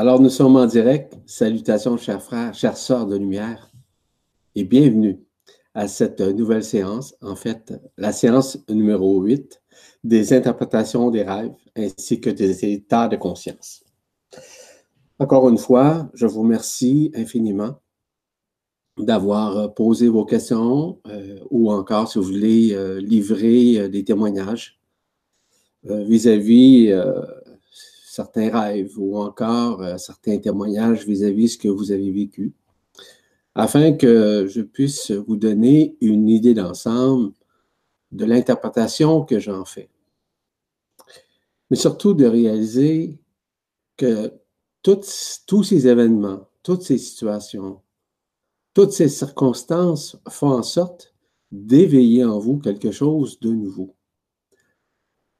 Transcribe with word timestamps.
Alors, 0.00 0.18
nous 0.18 0.30
sommes 0.30 0.56
en 0.56 0.64
direct. 0.64 1.18
Salutations, 1.26 1.98
chers 1.98 2.22
frères, 2.22 2.54
chères 2.54 2.78
sœurs 2.78 3.06
de 3.06 3.18
lumière, 3.18 3.70
et 4.54 4.64
bienvenue 4.64 5.20
à 5.74 5.88
cette 5.88 6.22
nouvelle 6.22 6.64
séance, 6.64 7.14
en 7.20 7.36
fait, 7.36 7.74
la 7.98 8.10
séance 8.10 8.56
numéro 8.70 9.20
8 9.20 9.60
des 10.02 10.32
interprétations 10.32 11.10
des 11.10 11.22
rêves 11.22 11.52
ainsi 11.76 12.18
que 12.18 12.30
des 12.30 12.64
états 12.64 13.08
de 13.08 13.16
conscience. 13.16 13.84
Encore 15.18 15.50
une 15.50 15.58
fois, 15.58 16.08
je 16.14 16.24
vous 16.24 16.40
remercie 16.40 17.12
infiniment 17.14 17.74
d'avoir 18.96 19.74
posé 19.74 20.08
vos 20.08 20.24
questions 20.24 20.98
euh, 21.08 21.40
ou 21.50 21.70
encore, 21.70 22.10
si 22.10 22.16
vous 22.16 22.24
voulez, 22.24 22.72
euh, 22.72 23.02
livrer 23.02 23.78
euh, 23.78 23.88
des 23.90 24.02
témoignages 24.02 24.80
vis-à-vis 25.84 26.90
certains 28.10 28.50
rêves 28.50 28.98
ou 28.98 29.16
encore 29.16 29.82
euh, 29.82 29.96
certains 29.96 30.38
témoignages 30.38 31.06
vis-à-vis 31.06 31.44
de 31.44 31.50
ce 31.50 31.58
que 31.58 31.68
vous 31.68 31.92
avez 31.92 32.10
vécu, 32.10 32.52
afin 33.54 33.92
que 33.92 34.48
je 34.48 34.62
puisse 34.62 35.12
vous 35.12 35.36
donner 35.36 35.96
une 36.00 36.28
idée 36.28 36.52
d'ensemble 36.52 37.32
de 38.10 38.24
l'interprétation 38.24 39.24
que 39.24 39.38
j'en 39.38 39.64
fais. 39.64 39.88
Mais 41.70 41.76
surtout 41.76 42.12
de 42.12 42.26
réaliser 42.26 43.20
que 43.96 44.32
tous 44.82 45.62
ces 45.62 45.86
événements, 45.86 46.48
toutes 46.64 46.82
ces 46.82 46.98
situations, 46.98 47.80
toutes 48.74 48.90
ces 48.90 49.08
circonstances 49.08 50.16
font 50.28 50.50
en 50.50 50.64
sorte 50.64 51.14
d'éveiller 51.52 52.24
en 52.24 52.40
vous 52.40 52.58
quelque 52.58 52.90
chose 52.90 53.38
de 53.38 53.52
nouveau. 53.52 53.94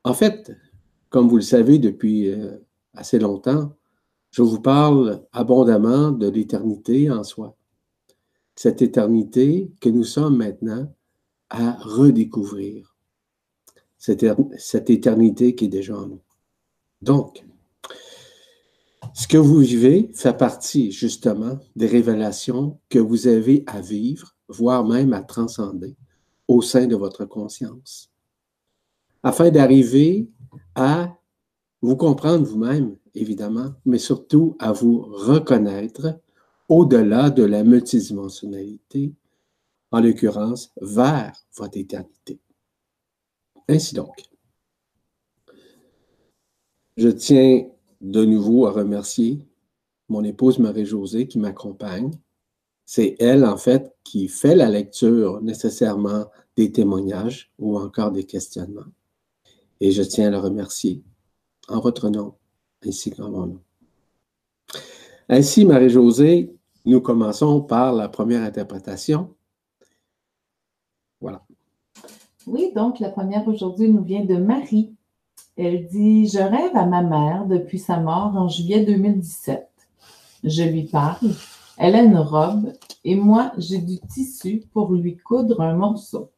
En 0.04 0.14
fait, 0.14 0.52
comme 1.10 1.28
vous 1.28 1.36
le 1.36 1.42
savez 1.42 1.78
depuis 1.78 2.30
euh, 2.30 2.56
assez 2.94 3.18
longtemps, 3.18 3.76
je 4.30 4.42
vous 4.42 4.60
parle 4.60 5.26
abondamment 5.32 6.12
de 6.12 6.28
l'éternité 6.28 7.10
en 7.10 7.24
soi. 7.24 7.56
Cette 8.54 8.80
éternité 8.80 9.72
que 9.80 9.88
nous 9.88 10.04
sommes 10.04 10.36
maintenant 10.36 10.92
à 11.50 11.72
redécouvrir. 11.80 12.96
Cette, 13.98 14.88
éternité 14.88 15.54
qui 15.54 15.66
est 15.66 15.68
déjà 15.68 15.98
en 15.98 16.06
nous. 16.06 16.22
Donc, 17.02 17.44
ce 19.12 19.26
que 19.26 19.36
vous 19.36 19.58
vivez 19.58 20.10
fait 20.14 20.36
partie 20.36 20.90
justement 20.90 21.58
des 21.76 21.86
révélations 21.86 22.78
que 22.88 22.98
vous 22.98 23.26
avez 23.26 23.64
à 23.66 23.80
vivre, 23.80 24.36
voire 24.48 24.86
même 24.86 25.12
à 25.12 25.22
transcender 25.22 25.96
au 26.48 26.62
sein 26.62 26.86
de 26.86 26.96
votre 26.96 27.26
conscience, 27.26 28.09
afin 29.22 29.50
d'arriver 29.50 30.28
à 30.74 31.16
vous 31.82 31.96
comprendre 31.96 32.46
vous-même, 32.46 32.96
évidemment, 33.14 33.72
mais 33.84 33.98
surtout 33.98 34.56
à 34.58 34.72
vous 34.72 35.00
reconnaître 35.00 36.20
au-delà 36.68 37.30
de 37.30 37.42
la 37.42 37.64
multidimensionnalité, 37.64 39.12
en 39.92 40.00
l'occurrence 40.00 40.72
vers 40.80 41.32
votre 41.56 41.76
éternité. 41.76 42.38
Ainsi 43.68 43.94
donc, 43.94 44.14
je 46.96 47.08
tiens 47.08 47.66
de 48.00 48.24
nouveau 48.24 48.66
à 48.66 48.72
remercier 48.72 49.46
mon 50.08 50.22
épouse 50.24 50.58
Marie-Josée 50.58 51.26
qui 51.26 51.38
m'accompagne. 51.38 52.10
C'est 52.84 53.16
elle, 53.20 53.44
en 53.44 53.56
fait, 53.56 53.94
qui 54.04 54.28
fait 54.28 54.56
la 54.56 54.68
lecture 54.68 55.40
nécessairement 55.40 56.26
des 56.56 56.72
témoignages 56.72 57.52
ou 57.58 57.78
encore 57.78 58.10
des 58.10 58.24
questionnements. 58.24 58.90
Et 59.80 59.92
je 59.92 60.02
tiens 60.02 60.28
à 60.28 60.30
la 60.30 60.40
remercier 60.40 61.02
en 61.68 61.80
votre 61.80 62.10
nom, 62.10 62.34
ainsi 62.86 63.10
qu'en 63.10 63.30
mon 63.30 63.46
nom. 63.46 63.60
Ainsi, 65.28 65.64
Marie-Josée, 65.64 66.54
nous 66.84 67.00
commençons 67.00 67.60
par 67.60 67.92
la 67.92 68.08
première 68.08 68.42
interprétation. 68.42 69.34
Voilà. 71.20 71.44
Oui, 72.46 72.72
donc 72.74 72.98
la 73.00 73.10
première 73.10 73.46
aujourd'hui 73.46 73.88
nous 73.88 74.02
vient 74.02 74.24
de 74.24 74.36
Marie. 74.36 74.94
Elle 75.56 75.86
dit 75.86 76.26
Je 76.26 76.38
rêve 76.38 76.74
à 76.74 76.86
ma 76.86 77.02
mère 77.02 77.46
depuis 77.46 77.78
sa 77.78 78.00
mort 78.00 78.34
en 78.34 78.48
juillet 78.48 78.84
2017. 78.84 79.68
Je 80.44 80.62
lui 80.62 80.84
parle, 80.84 81.30
elle 81.76 81.94
a 81.94 82.02
une 82.02 82.16
robe 82.16 82.72
et 83.04 83.14
moi 83.14 83.52
j'ai 83.58 83.78
du 83.78 84.00
tissu 84.00 84.62
pour 84.72 84.92
lui 84.92 85.18
coudre 85.18 85.60
un 85.60 85.74
morceau. 85.74 86.30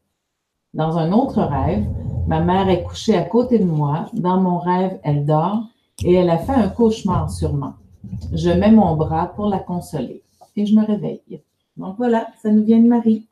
Dans 0.75 0.99
un 0.99 1.13
autre 1.13 1.41
rêve, 1.41 1.87
ma 2.27 2.41
mère 2.41 2.69
est 2.69 2.83
couchée 2.83 3.15
à 3.15 3.25
côté 3.25 3.59
de 3.59 3.65
moi. 3.65 4.07
Dans 4.13 4.41
mon 4.41 4.59
rêve, 4.59 4.99
elle 5.03 5.25
dort 5.27 5.65
et 6.05 6.15
elle 6.15 6.31
a 6.31 6.39
fait 6.39 6.53
un 6.53 6.69
cauchemar 6.69 7.31
sûrement. 7.31 7.75
Je 8.33 8.51
mets 8.51 8.71
mon 8.71 8.97
bras 8.97 9.33
pour 9.35 9.47
la 9.47 9.59
consoler 9.59 10.23
et 10.57 10.67
je 10.67 10.75
me 10.75 10.85
réveille. 10.85 11.43
Donc 11.77 11.97
voilà, 11.97 12.29
ça 12.43 12.51
nous 12.51 12.65
vient 12.65 12.81
de 12.81 12.89
Marie. 12.89 13.27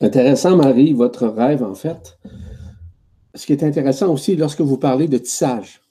Intéressant, 0.00 0.56
Marie, 0.56 0.92
votre 0.92 1.26
rêve, 1.26 1.62
en 1.62 1.74
fait. 1.74 2.18
Ce 3.34 3.46
qui 3.46 3.52
est 3.52 3.62
intéressant 3.62 4.12
aussi, 4.12 4.36
lorsque 4.36 4.60
vous 4.60 4.78
parlez 4.78 5.08
de 5.08 5.18
tissage. 5.18 5.82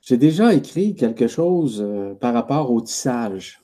J'ai 0.00 0.16
déjà 0.16 0.54
écrit 0.54 0.94
quelque 0.94 1.26
chose 1.26 1.82
euh, 1.84 2.14
par 2.14 2.32
rapport 2.32 2.70
au 2.70 2.80
tissage 2.80 3.62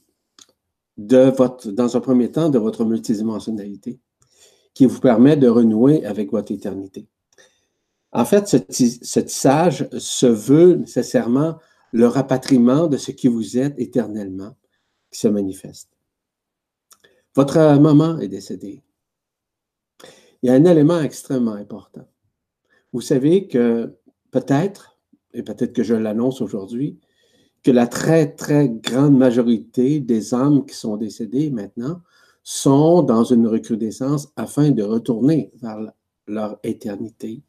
de 0.98 1.30
votre, 1.30 1.70
dans 1.70 1.96
un 1.96 2.00
premier 2.00 2.30
temps, 2.30 2.48
de 2.48 2.58
votre 2.58 2.84
multidimensionnalité 2.84 4.00
qui 4.74 4.86
vous 4.86 5.00
permet 5.00 5.36
de 5.36 5.48
renouer 5.48 6.04
avec 6.04 6.32
votre 6.32 6.52
éternité. 6.52 7.06
En 8.12 8.24
fait, 8.24 8.46
ce, 8.48 8.56
tissage 9.20 9.88
se 9.98 10.26
veut 10.26 10.74
nécessairement 10.74 11.58
le 11.92 12.06
rapatriement 12.06 12.86
de 12.86 12.96
ce 12.96 13.10
qui 13.10 13.28
vous 13.28 13.58
êtes 13.58 13.78
éternellement 13.78 14.54
qui 15.10 15.20
se 15.20 15.28
manifeste. 15.28 15.88
Votre 17.34 17.78
maman 17.78 18.18
est 18.18 18.28
décédée. 18.28 18.82
Il 20.42 20.48
y 20.48 20.50
a 20.50 20.54
un 20.54 20.64
élément 20.64 21.00
extrêmement 21.00 21.52
important. 21.52 22.06
Vous 22.92 23.00
savez 23.00 23.48
que 23.48 23.94
peut-être, 24.30 24.98
et 25.32 25.42
peut-être 25.42 25.72
que 25.72 25.82
je 25.82 25.94
l'annonce 25.94 26.42
aujourd'hui, 26.42 26.98
que 27.62 27.70
la 27.70 27.86
très, 27.86 28.34
très 28.34 28.68
grande 28.68 29.16
majorité 29.16 30.00
des 30.00 30.34
âmes 30.34 30.66
qui 30.66 30.74
sont 30.74 30.96
décédées 30.96 31.50
maintenant 31.50 32.02
sont 32.42 33.02
dans 33.02 33.24
une 33.24 33.46
recrudescence 33.46 34.32
afin 34.36 34.70
de 34.70 34.82
retourner 34.82 35.52
vers 35.60 35.92
leur 36.26 36.58
éternité. 36.62 37.42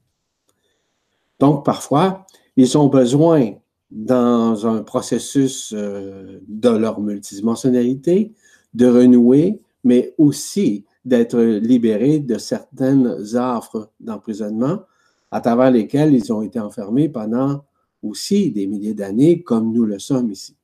Donc, 1.39 1.65
parfois, 1.65 2.25
ils 2.55 2.77
ont 2.77 2.87
besoin, 2.87 3.53
dans 3.91 4.65
un 4.65 4.81
processus 4.81 5.71
euh, 5.75 6.39
de 6.47 6.69
leur 6.69 6.99
multidimensionnalité, 6.99 8.33
de 8.73 8.87
renouer, 8.87 9.61
mais 9.83 10.15
aussi 10.17 10.85
d'être 11.05 11.39
libérés 11.39 12.19
de 12.19 12.37
certaines 12.37 13.07
offres 13.35 13.91
d'emprisonnement 13.99 14.79
à 15.31 15.41
travers 15.41 15.71
lesquelles 15.71 16.13
ils 16.13 16.31
ont 16.31 16.41
été 16.41 16.59
enfermés 16.59 17.09
pendant 17.09 17.65
aussi 18.01 18.51
des 18.51 18.67
milliers 18.67 18.93
d'années, 18.93 19.43
comme 19.43 19.71
nous 19.73 19.85
le 19.85 19.99
sommes 19.99 20.31
ici. 20.31 20.55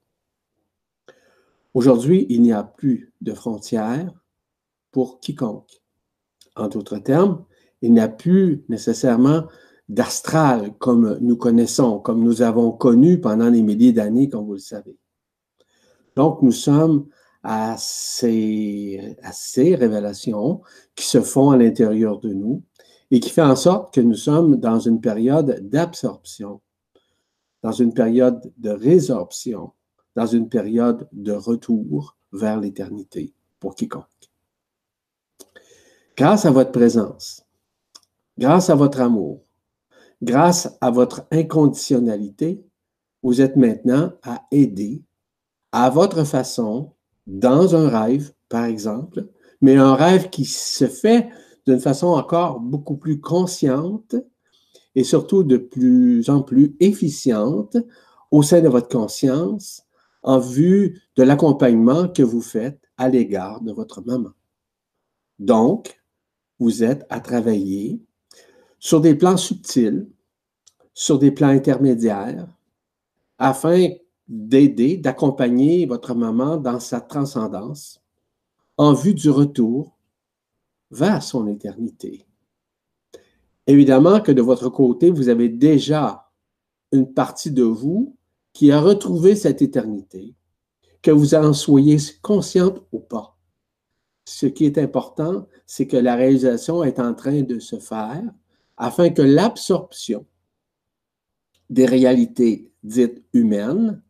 Aujourd'hui, 1.74 2.26
il 2.30 2.42
n'y 2.42 2.52
a 2.52 2.64
plus 2.64 3.14
de 3.22 3.34
frontières 3.34 4.12
pour 4.92 5.20
quiconque. 5.20 5.82
En 6.56 6.68
d'autres 6.68 6.98
termes, 6.98 7.46
il 7.82 7.94
n'y 7.94 8.00
a 8.00 8.10
plus 8.10 8.66
nécessairement 8.70 9.44
d'astral 9.88 10.74
comme 10.78 11.18
nous 11.22 11.38
connaissons, 11.38 12.00
comme 12.00 12.24
nous 12.24 12.42
avons 12.42 12.72
connu 12.72 13.20
pendant 13.20 13.50
des 13.52 13.62
milliers 13.62 13.94
d'années, 13.94 14.30
comme 14.30 14.46
vous 14.46 14.54
le 14.54 14.60
savez. 14.60 14.98
Donc, 16.16 16.42
nous 16.42 16.52
sommes 16.52 17.08
à 17.44 17.76
ces, 17.78 19.16
à 19.24 19.32
ces 19.32 19.76
révélations 19.76 20.62
qui 20.96 21.06
se 21.06 21.22
font 21.22 21.52
à 21.52 21.58
l'intérieur 21.58 22.20
de 22.20 22.34
nous 22.34 22.64
et 23.12 23.20
qui 23.20 23.30
fait 23.30 23.42
en 23.42 23.56
sorte 23.56 23.94
que 23.94 24.02
nous 24.02 24.16
sommes 24.16 24.58
dans 24.58 24.80
une 24.80 25.02
période 25.02 25.70
d'absorption, 25.70 26.62
dans 27.64 27.72
une 27.72 27.94
période 27.94 28.52
de 28.58 28.70
résorption, 28.70 29.72
dans 30.20 30.26
une 30.26 30.50
période 30.50 31.08
de 31.14 31.32
retour 31.32 32.18
vers 32.34 32.60
l'éternité 32.60 33.34
pour 33.58 33.74
quiconque. 33.74 34.04
Grâce 36.18 36.46
à 36.46 36.52
votre 36.52 36.74
présence, 36.74 37.46
grâce 38.38 38.70
à 38.70 38.76
votre 38.76 39.00
amour, 39.00 39.46
grâce 40.22 40.78
à 40.82 40.92
votre 40.92 41.26
inconditionnalité, 41.32 42.62
vous 43.24 43.40
êtes 43.40 43.56
maintenant 43.56 44.12
à 44.22 44.46
aider 44.52 45.04
à 45.72 45.90
votre 45.90 46.26
façon, 46.26 46.92
dans 47.26 47.74
un 47.74 47.88
rêve, 47.88 48.34
par 48.50 48.66
exemple, 48.66 49.26
mais 49.62 49.78
un 49.78 49.96
rêve 49.96 50.30
qui 50.30 50.44
se 50.44 50.88
fait 50.88 51.30
d'une 51.66 51.80
façon 51.80 52.08
encore 52.08 52.60
beaucoup 52.60 52.98
plus 52.98 53.22
consciente 53.22 54.18
et 54.96 55.06
surtout 55.06 55.44
de 55.44 55.56
plus 55.56 56.30
en 56.30 56.42
plus 56.42 56.76
efficiente 56.82 57.78
au 58.32 58.44
sein 58.44 58.60
de 58.60 58.68
votre 58.68 58.90
conscience 58.90 59.86
en 60.22 60.40
vue 60.40 61.02
de 61.16 61.24
l'accompagnement 61.24 62.08
que 62.08 62.24
vous 62.24 62.42
faites 62.42 62.82
à 62.98 63.10
l'égard 63.10 63.62
de 63.62 63.72
votre 63.72 64.02
maman. 64.02 64.32
Donc, 65.40 66.02
vous 66.60 66.84
êtes 66.84 67.06
à 67.10 67.20
travailler 67.20 68.02
sur 68.80 69.02
des 69.02 69.16
plans 69.16 69.38
subtils, 69.38 70.08
sur 70.94 71.20
des 71.20 71.32
plans 71.32 71.48
intermédiaires, 71.48 72.48
afin 73.38 73.88
d'aider, 74.28 74.98
d'accompagner 74.98 75.86
votre 75.86 76.14
maman 76.14 76.58
dans 76.58 76.80
sa 76.80 77.02
transcendance 77.02 78.02
en 78.78 78.94
vue 78.94 79.14
du 79.14 79.30
retour 79.30 79.98
vers 80.92 81.24
son 81.24 81.48
éternité. 81.48 82.26
Évidemment 83.68 84.20
que 84.20 84.32
de 84.32 84.42
votre 84.42 84.70
côté, 84.70 85.12
vous 85.12 85.30
avez 85.30 85.48
déjà 85.50 86.30
une 86.92 87.14
partie 87.14 87.52
de 87.52 87.64
vous 87.64 88.18
qui 88.60 88.74
a 88.74 88.82
retrouvé 88.82 89.38
cette 89.38 89.62
éternité, 89.62 90.36
que 91.02 91.12
vous 91.12 91.34
en 91.34 91.54
soyez 91.54 91.96
consciente 92.22 92.82
ou 92.92 93.00
pas. 93.00 93.38
Ce 94.26 94.48
qui 94.48 94.66
est 94.66 94.78
important, 94.78 95.48
c'est 95.66 95.88
que 95.88 95.96
la 95.96 96.18
réalisation 96.18 96.84
est 96.84 97.00
en 97.00 97.14
train 97.14 97.42
de 97.44 97.58
se 97.60 97.78
faire 97.80 98.22
afin 98.76 99.12
que 99.12 99.22
l'absorption 99.22 100.26
des 101.70 101.86
réalités 101.86 102.74
dites 102.84 103.24
humaines 103.32 104.04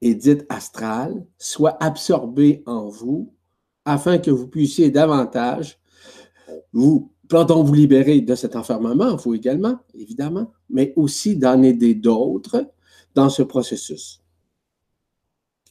et 0.00 0.14
dites 0.14 0.46
astrales 0.48 1.26
soit 1.36 1.76
absorbée 1.84 2.62
en 2.64 2.88
vous 2.88 3.34
afin 3.84 4.16
que 4.16 4.30
vous 4.30 4.48
puissiez 4.48 4.90
davantage 4.90 5.78
vous, 6.72 7.12
plantons 7.28 7.62
vous 7.62 7.74
libérer 7.74 8.22
de 8.22 8.34
cet 8.34 8.56
enfermement, 8.56 9.14
vous 9.16 9.34
également, 9.34 9.78
évidemment, 9.92 10.54
mais 10.70 10.94
aussi 10.96 11.36
d'en 11.36 11.62
aider 11.62 11.94
d'autres 11.94 12.66
dans 13.18 13.30
ce 13.30 13.42
processus. 13.42 14.22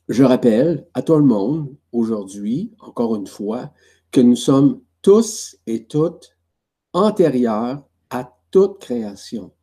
Je 0.09 0.25
rappelle 0.25 0.85
à 0.93 1.01
tout 1.01 1.15
le 1.15 1.23
monde 1.23 1.73
aujourd'hui, 1.93 2.73
encore 2.79 3.15
une 3.15 3.25
fois, 3.25 3.71
que 4.11 4.19
nous 4.19 4.35
sommes 4.35 4.81
tous 5.01 5.55
et 5.65 5.85
toutes 5.85 6.35
antérieurs 6.91 7.87
à 8.09 8.37
toute 8.51 8.79
création, 8.79 9.53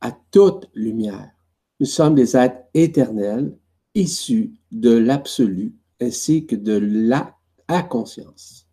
à 0.00 0.10
toute 0.32 0.68
lumière. 0.74 1.30
Nous 1.78 1.86
sommes 1.86 2.16
des 2.16 2.36
êtres 2.36 2.64
éternels 2.74 3.56
issus 3.94 4.52
de 4.72 4.96
l'absolu 4.96 5.76
ainsi 6.00 6.44
que 6.44 6.56
de 6.56 6.76
la 6.76 7.36
conscience. 7.82 8.66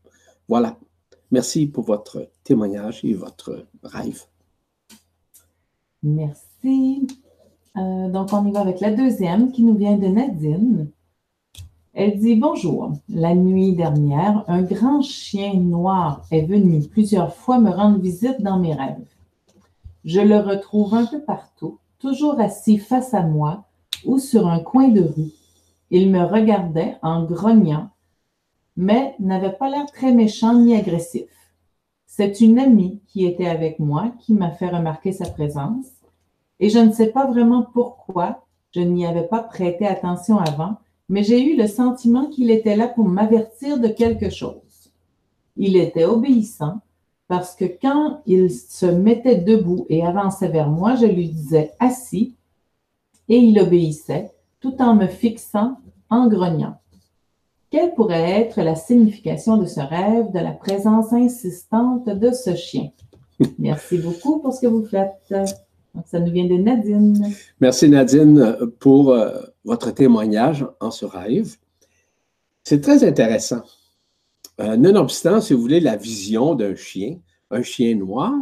Voilà. 0.48 0.80
Merci 1.30 1.68
pour 1.68 1.84
votre 1.84 2.32
témoignage 2.44 3.06
et 3.06 3.14
votre 3.14 3.68
rêve. 3.84 4.24
Merci. 6.02 7.06
Euh, 7.78 8.10
donc, 8.10 8.34
on 8.34 8.46
y 8.46 8.52
va 8.52 8.62
avec 8.62 8.80
la 8.80 8.92
deuxième 8.92 9.52
qui 9.52 9.64
nous 9.64 9.76
vient 9.76 9.98
de 9.98 10.08
Nadine. 10.08 10.90
Elle 11.94 12.20
dit 12.20 12.36
Bonjour. 12.36 12.94
La 13.10 13.36
nuit 13.36 13.74
dernière, 13.74 14.44
un 14.48 14.62
grand 14.62 15.02
chien 15.02 15.56
noir 15.56 16.26
est 16.32 16.46
venu 16.46 16.82
plusieurs 16.82 17.36
fois 17.36 17.60
me 17.60 17.70
rendre 17.70 18.00
visite 18.00 18.42
dans 18.42 18.60
mes 18.60 18.74
rêves. 18.74 19.06
Je 20.04 20.22
le 20.22 20.40
retrouve 20.40 20.94
un 20.94 21.06
peu 21.06 21.22
partout, 21.22 21.78
toujours 22.00 22.40
assis 22.40 22.78
face 22.78 23.14
à 23.14 23.24
moi 23.24 23.66
ou 24.06 24.20
sur 24.20 24.48
un 24.48 24.60
coin 24.60 24.88
de 24.88 25.02
rue. 25.02 25.32
Il 25.92 26.10
me 26.10 26.24
regardait 26.24 26.98
en 27.02 27.24
grognant 27.24 27.90
mais 28.78 29.16
n'avait 29.20 29.52
pas 29.52 29.70
l'air 29.70 29.86
très 29.92 30.12
méchant 30.14 30.56
ni 30.56 30.76
agressif. 30.76 31.30
C'est 32.06 32.42
une 32.42 32.60
amie 32.60 33.02
qui 33.08 33.26
était 33.26 33.48
avec 33.48 33.80
moi 33.80 34.12
qui 34.20 34.34
m'a 34.34 34.52
fait 34.52 34.70
remarquer 34.70 35.12
sa 35.12 35.30
présence, 35.30 35.86
et 36.62 36.70
je 36.70 36.80
ne 36.80 36.94
sais 36.94 37.08
pas 37.08 37.26
vraiment 37.26 37.64
pourquoi, 37.74 38.46
je 38.74 38.82
n'y 38.82 39.06
avais 39.06 39.28
pas 39.28 39.40
prêté 39.42 39.86
attention 39.86 40.38
avant, 40.38 40.78
mais 41.10 41.24
j'ai 41.24 41.44
eu 41.44 41.58
le 41.58 41.68
sentiment 41.68 42.28
qu'il 42.28 42.52
était 42.52 42.78
là 42.78 42.88
pour 42.88 43.10
m'avertir 43.10 43.80
de 43.80 43.90
quelque 43.90 44.30
chose. 44.30 44.92
Il 45.58 45.76
était 45.76 46.06
obéissant 46.06 46.80
parce 47.28 47.56
que 47.56 47.66
quand 47.66 48.22
il 48.28 48.52
se 48.52 48.86
mettait 48.86 49.38
debout 49.38 49.86
et 49.90 50.06
avançait 50.06 50.50
vers 50.50 50.70
moi, 50.70 50.96
je 50.96 51.08
lui 51.08 51.30
disais 51.30 51.72
assis 51.80 52.36
et 53.28 53.38
il 53.38 53.60
obéissait 53.60 54.32
tout 54.60 54.82
en 54.82 54.96
me 54.96 55.08
fixant 55.08 55.78
en 56.10 56.28
grognant. 56.28 56.78
Quelle 57.72 57.94
pourrait 57.94 58.42
être 58.42 58.62
la 58.62 58.76
signification 58.76 59.58
de 59.58 59.66
ce 59.66 59.80
rêve, 59.80 60.32
de 60.32 60.40
la 60.40 60.52
présence 60.52 61.12
insistante 61.12 62.08
de 62.08 62.32
ce 62.32 62.54
chien? 62.54 62.92
Merci 63.58 63.98
beaucoup 63.98 64.40
pour 64.40 64.54
ce 64.54 64.62
que 64.62 64.68
vous 64.68 64.86
faites. 64.86 65.34
Ça 66.06 66.20
nous 66.20 66.32
vient 66.32 66.46
de 66.46 66.56
Nadine. 66.56 67.34
Merci 67.60 67.90
Nadine 67.90 68.56
pour 68.80 69.12
euh, 69.12 69.42
votre 69.66 69.92
témoignage 69.92 70.66
en 70.80 70.92
ce 70.92 71.06
rêve. 71.06 71.56
C'est 72.64 72.82
très 72.82 73.04
intéressant. 73.04 73.64
Euh, 74.60 74.78
nonobstant, 74.78 75.42
si 75.42 75.54
vous 75.54 75.62
voulez, 75.62 75.80
la 75.80 75.98
vision 75.98 76.56
d'un 76.56 76.76
chien, 76.76 77.20
un 77.50 77.64
chien 77.64 77.96
noir, 77.96 78.34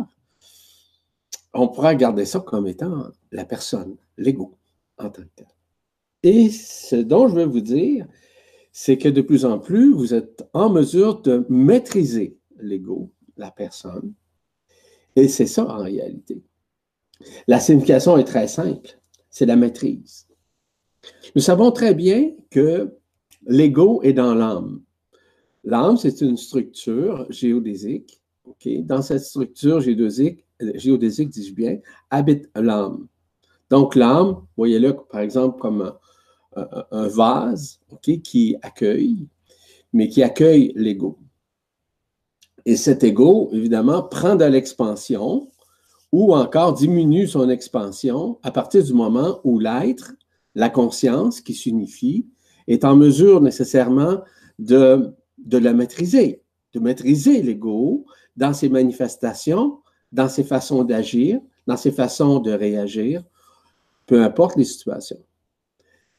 on 1.53 1.67
pourra 1.67 1.95
garder 1.95 2.25
ça 2.25 2.39
comme 2.39 2.67
étant 2.67 3.07
la 3.31 3.45
personne, 3.45 3.95
l'ego 4.17 4.57
en 4.97 5.09
tant 5.09 5.23
que 5.23 5.27
tel. 5.35 5.47
Et 6.23 6.49
ce 6.49 6.97
dont 6.97 7.27
je 7.27 7.35
veux 7.35 7.45
vous 7.45 7.61
dire, 7.61 8.05
c'est 8.71 8.97
que 8.97 9.09
de 9.09 9.21
plus 9.21 9.45
en 9.45 9.57
plus, 9.57 9.93
vous 9.93 10.13
êtes 10.13 10.47
en 10.53 10.69
mesure 10.69 11.21
de 11.21 11.45
maîtriser 11.49 12.37
l'ego, 12.59 13.09
la 13.37 13.51
personne. 13.51 14.13
Et 15.15 15.27
c'est 15.27 15.47
ça 15.47 15.65
en 15.65 15.83
réalité. 15.83 16.43
La 17.47 17.59
signification 17.59 18.17
est 18.17 18.23
très 18.23 18.47
simple, 18.47 18.99
c'est 19.29 19.45
la 19.45 19.55
maîtrise. 19.55 20.27
Nous 21.35 21.41
savons 21.41 21.71
très 21.71 21.93
bien 21.93 22.31
que 22.49 22.95
l'ego 23.45 24.01
est 24.03 24.13
dans 24.13 24.33
l'âme. 24.33 24.81
L'âme, 25.63 25.97
c'est 25.97 26.21
une 26.21 26.37
structure 26.37 27.25
géodésique. 27.29 28.21
Dans 28.65 29.01
cette 29.01 29.21
structure 29.21 29.79
géodésique, 29.81 30.45
géodésique, 30.59 31.29
dis-je 31.29 31.53
bien, 31.53 31.77
habite 32.09 32.49
l'âme. 32.55 33.07
Donc 33.69 33.95
l'âme, 33.95 34.41
voyez-le 34.57 34.95
par 34.95 35.21
exemple 35.21 35.59
comme 35.59 35.93
un, 36.55 37.07
vase 37.07 37.79
qui 38.01 38.55
accueille, 38.61 39.27
mais 39.93 40.09
qui 40.09 40.23
accueille 40.23 40.73
l'ego. 40.75 41.19
Et 42.65 42.75
cet 42.75 43.03
ego, 43.03 43.49
évidemment, 43.53 44.03
prend 44.03 44.35
de 44.35 44.45
l'expansion 44.45 45.49
ou 46.11 46.33
encore 46.33 46.73
diminue 46.73 47.27
son 47.27 47.49
expansion 47.49 48.39
à 48.43 48.51
partir 48.51 48.83
du 48.83 48.93
moment 48.93 49.39
où 49.43 49.59
l'être, 49.59 50.13
la 50.55 50.69
conscience 50.69 51.41
qui 51.41 51.53
s'unifie, 51.53 52.27
est 52.67 52.83
en 52.83 52.95
mesure 52.95 53.41
nécessairement 53.41 54.21
de, 54.57 55.13
de 55.37 55.57
le 55.57 55.73
maîtriser, 55.73 56.41
de 56.73 56.79
maîtriser 56.79 57.41
l'ego 57.41 58.05
dans 58.35 58.53
ses 58.53 58.69
manifestations, 58.69 59.79
dans 60.11 60.29
ses 60.29 60.43
façons 60.43 60.83
d'agir, 60.83 61.39
dans 61.67 61.77
ses 61.77 61.91
façons 61.91 62.39
de 62.39 62.51
réagir, 62.51 63.23
peu 64.05 64.23
importe 64.23 64.55
les 64.55 64.63
situations. 64.63 65.23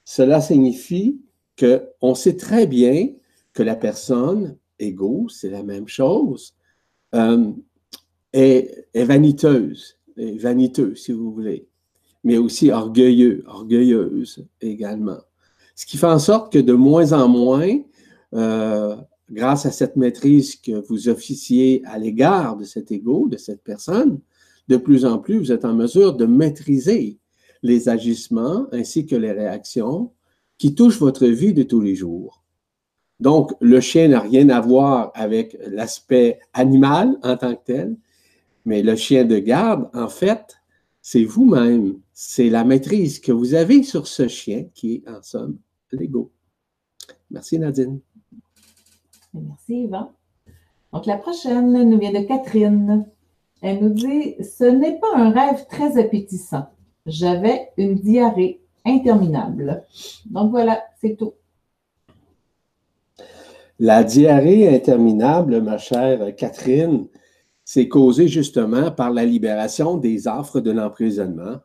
Cela 0.04 0.40
signifie 0.40 1.20
qu'on 1.58 2.14
sait 2.14 2.36
très 2.36 2.66
bien 2.66 3.08
que 3.52 3.62
la 3.62 3.76
personne, 3.76 4.56
égaux, 4.78 5.28
c'est 5.28 5.50
la 5.50 5.62
même 5.62 5.88
chose, 5.88 6.54
euh, 7.14 7.52
est, 8.32 8.86
vaniteuse, 8.94 9.98
vaniteux, 10.16 10.94
si 10.94 11.12
vous 11.12 11.32
voulez, 11.32 11.68
mais 12.24 12.36
aussi 12.36 12.70
orgueilleux, 12.70 13.44
orgueilleuse 13.46 14.46
également. 14.60 15.18
Ce 15.74 15.86
qui 15.86 15.96
fait 15.96 16.06
en 16.06 16.18
sorte 16.18 16.52
que 16.52 16.58
de 16.58 16.72
moins 16.72 17.12
en 17.12 17.28
moins, 17.28 17.78
euh, 18.34 18.96
grâce 19.30 19.66
à 19.66 19.70
cette 19.70 19.96
maîtrise 19.96 20.56
que 20.56 20.84
vous 20.88 21.08
officiez 21.08 21.82
à 21.86 21.98
l'égard 21.98 22.56
de 22.56 22.64
cet 22.64 22.92
ego, 22.92 23.28
de 23.28 23.36
cette 23.36 23.62
personne, 23.62 24.20
de 24.68 24.76
plus 24.76 25.04
en 25.04 25.18
plus, 25.18 25.38
vous 25.38 25.52
êtes 25.52 25.64
en 25.64 25.74
mesure 25.74 26.14
de 26.14 26.26
maîtriser 26.26 27.18
les 27.62 27.88
agissements 27.88 28.66
ainsi 28.72 29.06
que 29.06 29.16
les 29.16 29.32
réactions 29.32 30.12
qui 30.58 30.74
touchent 30.74 31.00
votre 31.00 31.26
vie 31.26 31.54
de 31.54 31.62
tous 31.62 31.80
les 31.80 31.94
jours. 31.94 32.44
Donc, 33.18 33.52
le 33.60 33.80
chien 33.80 34.08
n'a 34.08 34.20
rien 34.20 34.48
à 34.48 34.60
voir 34.60 35.10
avec 35.14 35.56
l'aspect 35.66 36.38
animal 36.54 37.18
en 37.22 37.36
tant 37.36 37.54
que 37.54 37.64
tel, 37.64 37.96
mais 38.64 38.82
le 38.82 38.96
chien 38.96 39.24
de 39.24 39.38
garde, 39.38 39.88
en 39.94 40.08
fait, 40.08 40.60
c'est 41.02 41.24
vous-même. 41.24 41.98
C'est 42.12 42.50
la 42.50 42.64
maîtrise 42.64 43.20
que 43.20 43.32
vous 43.32 43.54
avez 43.54 43.82
sur 43.82 44.06
ce 44.06 44.28
chien 44.28 44.66
qui 44.74 44.94
est, 44.94 45.08
en 45.08 45.22
somme, 45.22 45.58
l'ego. 45.92 46.30
Merci, 47.30 47.58
Nadine. 47.58 48.00
Merci, 49.32 49.84
Yvan. 49.84 50.12
Donc, 50.92 51.06
la 51.06 51.16
prochaine 51.16 51.72
nous 51.88 51.98
vient 51.98 52.12
de 52.12 52.26
Catherine. 52.26 53.06
Elle 53.62 53.82
nous 53.82 53.94
dit 53.94 54.34
Ce 54.42 54.64
n'est 54.64 54.98
pas 54.98 55.16
un 55.16 55.30
rêve 55.30 55.66
très 55.68 55.98
appétissant 55.98 56.66
j'avais 57.06 57.70
une 57.76 57.96
diarrhée 57.96 58.60
interminable. 58.84 59.84
Donc 60.26 60.50
voilà, 60.50 60.82
c'est 61.00 61.16
tout. 61.16 61.34
La 63.78 64.04
diarrhée 64.04 64.74
interminable, 64.74 65.62
ma 65.62 65.78
chère 65.78 66.34
Catherine, 66.36 67.06
c'est 67.72 67.86
causé 67.86 68.26
justement 68.26 68.90
par 68.90 69.12
la 69.12 69.24
libération 69.24 69.96
des 69.96 70.26
affres 70.26 70.58
de 70.58 70.72
l'emprisonnement, 70.72 71.58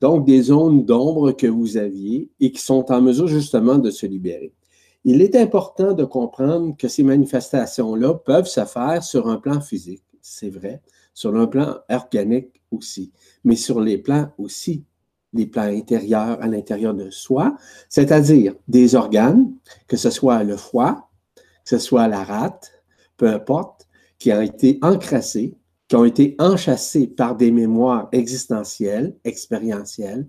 donc 0.00 0.24
des 0.24 0.42
zones 0.42 0.84
d'ombre 0.84 1.32
que 1.32 1.48
vous 1.48 1.76
aviez 1.76 2.30
et 2.38 2.52
qui 2.52 2.62
sont 2.62 2.92
en 2.92 3.00
mesure 3.02 3.26
justement 3.26 3.76
de 3.76 3.90
se 3.90 4.06
libérer. 4.06 4.54
Il 5.02 5.20
est 5.20 5.34
important 5.34 5.92
de 5.92 6.04
comprendre 6.04 6.76
que 6.76 6.86
ces 6.86 7.02
manifestations-là 7.02 8.14
peuvent 8.14 8.46
se 8.46 8.64
faire 8.64 9.02
sur 9.02 9.26
un 9.26 9.38
plan 9.38 9.60
physique, 9.60 10.04
c'est 10.22 10.50
vrai, 10.50 10.82
sur 11.14 11.34
un 11.34 11.48
plan 11.48 11.78
organique 11.88 12.62
aussi, 12.70 13.10
mais 13.42 13.56
sur 13.56 13.80
les 13.80 13.98
plans 13.98 14.30
aussi 14.38 14.84
les 15.32 15.46
plans 15.46 15.62
intérieurs 15.62 16.40
à 16.40 16.46
l'intérieur 16.46 16.94
de 16.94 17.10
soi, 17.10 17.56
c'est-à-dire 17.88 18.54
des 18.68 18.94
organes, 18.94 19.52
que 19.88 19.96
ce 19.96 20.10
soit 20.10 20.44
le 20.44 20.56
foie, 20.56 21.10
que 21.34 21.70
ce 21.70 21.78
soit 21.78 22.06
la 22.06 22.22
rate, 22.22 22.70
peu 23.16 23.26
importe, 23.26 23.88
qui 24.20 24.32
ont 24.32 24.42
été 24.42 24.78
encrassés, 24.82 25.56
qui 25.88 25.96
ont 25.96 26.04
été 26.04 26.36
enchassés 26.38 27.08
par 27.08 27.34
des 27.34 27.50
mémoires 27.50 28.08
existentielles, 28.12 29.16
expérientielles, 29.24 30.28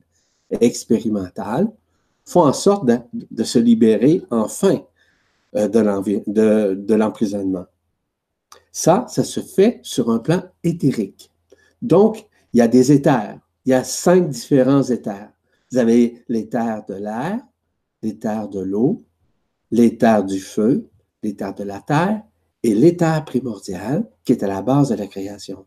expérimentales, 0.49 1.71
font 2.25 2.41
en 2.41 2.53
sorte 2.53 2.89
de, 3.13 3.43
se 3.43 3.59
libérer 3.59 4.23
enfin 4.31 4.81
euh, 5.55 5.67
de 5.67 6.93
l'emprisonnement. 6.95 7.65
Ça, 8.71 9.05
ça 9.09 9.23
se 9.23 9.41
fait 9.41 9.79
sur 9.83 10.09
un 10.09 10.19
plan 10.19 10.41
éthérique. 10.63 11.29
Donc, 11.81 12.27
il 12.53 12.57
y 12.59 12.61
a 12.61 12.67
des 12.67 12.91
éthers. 12.91 13.37
Il 13.65 13.71
y 13.71 13.73
a 13.73 13.83
cinq 13.83 14.29
différents 14.29 14.83
éthers. 14.83 15.29
Vous 15.71 15.77
avez 15.77 16.23
l'éther 16.29 16.83
de 16.87 16.95
l'air, 16.95 17.39
l'éther 18.01 18.47
de 18.47 18.61
l'eau, 18.61 19.03
l'éther 19.69 20.23
du 20.23 20.39
feu, 20.39 20.89
l'éther 21.21 21.53
de 21.53 21.63
la 21.63 21.81
terre 21.81 22.23
et 22.63 22.73
l'éther 22.73 23.25
primordial 23.25 24.07
qui 24.23 24.33
est 24.33 24.43
à 24.43 24.47
la 24.47 24.61
base 24.61 24.89
de 24.89 24.95
la 24.95 25.07
création. 25.07 25.65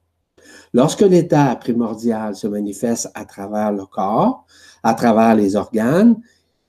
Lorsque 0.73 1.01
l'éther 1.01 1.59
primordial 1.59 2.35
se 2.37 2.47
manifeste 2.47 3.11
à 3.15 3.25
travers 3.25 3.73
le 3.73 3.87
corps, 3.87 4.47
à 4.83 4.95
travers 4.95 5.35
les 5.35 5.57
organes, 5.57 6.21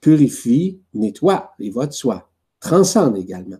purifie, 0.01 0.79
nettoie, 0.93 1.53
il 1.59 1.73
va 1.73 1.87
de 1.87 1.93
soi, 1.93 2.29
transcende 2.59 3.17
également. 3.17 3.57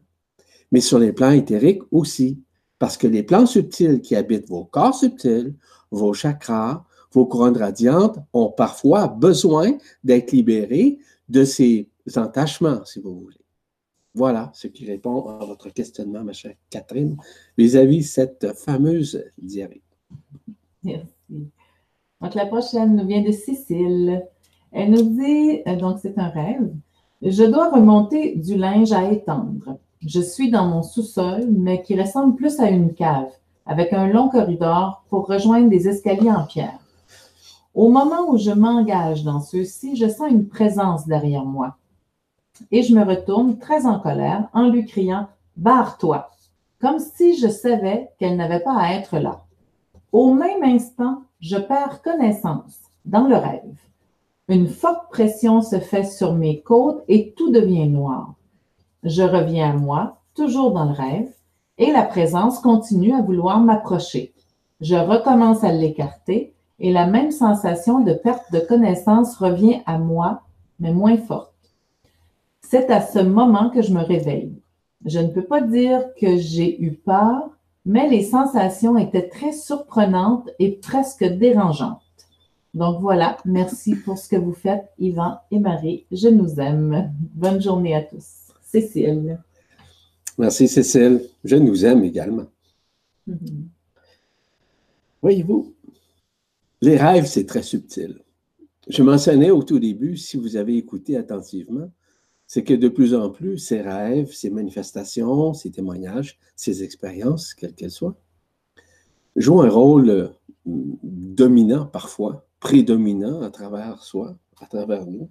Mais 0.71 0.81
sur 0.81 0.99
les 0.99 1.13
plans 1.13 1.31
éthériques 1.31 1.81
aussi, 1.91 2.41
parce 2.79 2.97
que 2.97 3.07
les 3.07 3.23
plans 3.23 3.45
subtils 3.45 4.01
qui 4.01 4.15
habitent 4.15 4.49
vos 4.49 4.65
corps 4.65 4.95
subtils, 4.95 5.55
vos 5.91 6.13
chakras, 6.13 6.83
vos 7.11 7.25
couronnes 7.25 7.57
radiantes 7.57 8.19
ont 8.33 8.51
parfois 8.51 9.07
besoin 9.07 9.77
d'être 10.03 10.31
libérés 10.31 10.99
de 11.29 11.45
ces 11.45 11.89
attachements, 12.15 12.83
si 12.85 12.99
vous 12.99 13.19
voulez. 13.21 13.44
Voilà 14.15 14.49
ce 14.53 14.67
qui 14.67 14.85
répond 14.85 15.27
à 15.27 15.43
votre 15.45 15.69
questionnement, 15.69 16.23
ma 16.23 16.31
chère 16.31 16.55
Catherine, 16.69 17.17
vis-à-vis 17.57 17.99
de 17.99 18.03
cette 18.03 18.53
fameuse 18.53 19.23
diarrhée. 19.37 19.83
Merci. 20.83 21.05
Donc, 22.21 22.33
la 22.33 22.45
prochaine 22.45 22.95
nous 22.95 23.05
vient 23.05 23.21
de 23.21 23.31
Cécile. 23.31 24.25
Elle 24.71 24.91
nous 24.91 25.03
dit, 25.03 25.61
euh, 25.67 25.75
donc 25.75 25.99
c'est 26.01 26.17
un 26.17 26.29
rêve, 26.29 26.71
je 27.21 27.43
dois 27.43 27.69
remonter 27.69 28.35
du 28.35 28.55
linge 28.55 28.91
à 28.91 29.11
étendre. 29.11 29.77
Je 30.05 30.21
suis 30.21 30.49
dans 30.49 30.65
mon 30.65 30.83
sous-sol, 30.83 31.47
mais 31.49 31.81
qui 31.81 31.99
ressemble 31.99 32.35
plus 32.35 32.59
à 32.59 32.69
une 32.69 32.93
cave, 32.93 33.31
avec 33.65 33.93
un 33.93 34.07
long 34.07 34.29
corridor 34.29 35.03
pour 35.09 35.27
rejoindre 35.27 35.69
des 35.69 35.87
escaliers 35.87 36.31
en 36.31 36.45
pierre. 36.45 36.79
Au 37.73 37.89
moment 37.89 38.29
où 38.29 38.37
je 38.37 38.51
m'engage 38.51 39.23
dans 39.23 39.41
ceux-ci, 39.41 39.95
je 39.95 40.07
sens 40.07 40.31
une 40.31 40.47
présence 40.47 41.07
derrière 41.07 41.45
moi. 41.45 41.77
Et 42.71 42.83
je 42.83 42.95
me 42.95 43.03
retourne 43.03 43.57
très 43.57 43.85
en 43.85 43.99
colère 43.99 44.47
en 44.53 44.69
lui 44.69 44.85
criant 44.85 45.27
Barre-toi, 45.57 46.29
comme 46.81 46.99
si 46.99 47.37
je 47.37 47.47
savais 47.47 48.09
qu'elle 48.19 48.37
n'avait 48.37 48.59
pas 48.59 48.75
à 48.77 48.93
être 48.93 49.17
là. 49.17 49.45
Au 50.11 50.33
même 50.33 50.63
instant, 50.63 51.23
je 51.39 51.57
perds 51.57 52.01
connaissance 52.01 52.79
dans 53.05 53.27
le 53.27 53.35
rêve. 53.35 53.77
Une 54.47 54.67
forte 54.67 55.09
pression 55.09 55.61
se 55.61 55.79
fait 55.79 56.03
sur 56.03 56.33
mes 56.33 56.61
côtes 56.61 57.03
et 57.07 57.33
tout 57.33 57.51
devient 57.51 57.87
noir. 57.87 58.35
Je 59.03 59.23
reviens 59.23 59.71
à 59.71 59.73
moi, 59.73 60.17
toujours 60.35 60.71
dans 60.71 60.85
le 60.85 60.93
rêve, 60.93 61.31
et 61.77 61.91
la 61.91 62.03
présence 62.03 62.59
continue 62.59 63.13
à 63.13 63.21
vouloir 63.21 63.59
m'approcher. 63.59 64.33
Je 64.81 64.95
recommence 64.95 65.63
à 65.63 65.71
l'écarter 65.71 66.53
et 66.79 66.91
la 66.91 67.07
même 67.07 67.31
sensation 67.31 68.01
de 68.01 68.13
perte 68.13 68.51
de 68.51 68.59
connaissance 68.59 69.37
revient 69.37 69.81
à 69.85 69.97
moi, 69.97 70.41
mais 70.79 70.91
moins 70.91 71.17
forte. 71.17 71.54
C'est 72.75 72.91
à 72.91 72.99
ce 72.99 73.19
moment 73.19 73.69
que 73.69 73.81
je 73.81 73.93
me 73.93 74.03
réveille. 74.03 74.51
Je 75.05 75.19
ne 75.19 75.29
peux 75.29 75.45
pas 75.45 75.61
dire 75.61 76.03
que 76.19 76.35
j'ai 76.35 76.81
eu 76.81 76.91
peur, 76.91 77.57
mais 77.85 78.09
les 78.09 78.21
sensations 78.21 78.97
étaient 78.97 79.29
très 79.29 79.53
surprenantes 79.53 80.49
et 80.59 80.73
presque 80.73 81.23
dérangeantes. 81.23 82.01
Donc 82.73 82.99
voilà, 82.99 83.37
merci 83.45 83.95
pour 83.95 84.17
ce 84.17 84.27
que 84.27 84.35
vous 84.35 84.51
faites, 84.51 84.89
Yvan 84.99 85.37
et 85.51 85.59
Marie. 85.59 86.05
Je 86.11 86.27
nous 86.27 86.59
aime. 86.59 87.13
Bonne 87.33 87.61
journée 87.61 87.95
à 87.95 88.01
tous. 88.01 88.51
Cécile. 88.61 89.39
Merci, 90.37 90.67
Cécile. 90.67 91.21
Je 91.45 91.55
nous 91.55 91.85
aime 91.85 92.03
également. 92.03 92.47
Mm-hmm. 93.29 93.67
Voyez-vous, 95.21 95.73
les 96.81 96.97
rêves, 96.97 97.25
c'est 97.25 97.45
très 97.45 97.63
subtil. 97.63 98.19
Je 98.89 99.01
mentionnais 99.01 99.51
au 99.51 99.63
tout 99.63 99.79
début, 99.79 100.17
si 100.17 100.35
vous 100.35 100.57
avez 100.57 100.75
écouté 100.75 101.15
attentivement, 101.15 101.89
c'est 102.47 102.63
que 102.63 102.73
de 102.73 102.87
plus 102.87 103.15
en 103.15 103.29
plus, 103.29 103.57
ces 103.57 103.81
rêves, 103.81 104.31
ces 104.31 104.49
manifestations, 104.49 105.53
ces 105.53 105.71
témoignages, 105.71 106.37
ces 106.55 106.83
expériences, 106.83 107.53
quelles 107.53 107.73
qu'elles 107.73 107.91
soient, 107.91 108.17
jouent 109.35 109.61
un 109.61 109.69
rôle 109.69 110.09
euh, 110.09 110.27
dominant 110.65 111.85
parfois, 111.85 112.47
prédominant 112.59 113.41
à 113.41 113.49
travers 113.49 114.03
soi, 114.03 114.37
à 114.61 114.65
travers 114.67 115.05
nous, 115.05 115.29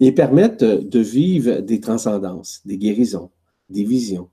et 0.00 0.12
permettent 0.12 0.64
de 0.64 1.00
vivre 1.00 1.60
des 1.60 1.80
transcendances, 1.80 2.60
des 2.64 2.78
guérisons, 2.78 3.30
des 3.68 3.84
visions, 3.84 4.30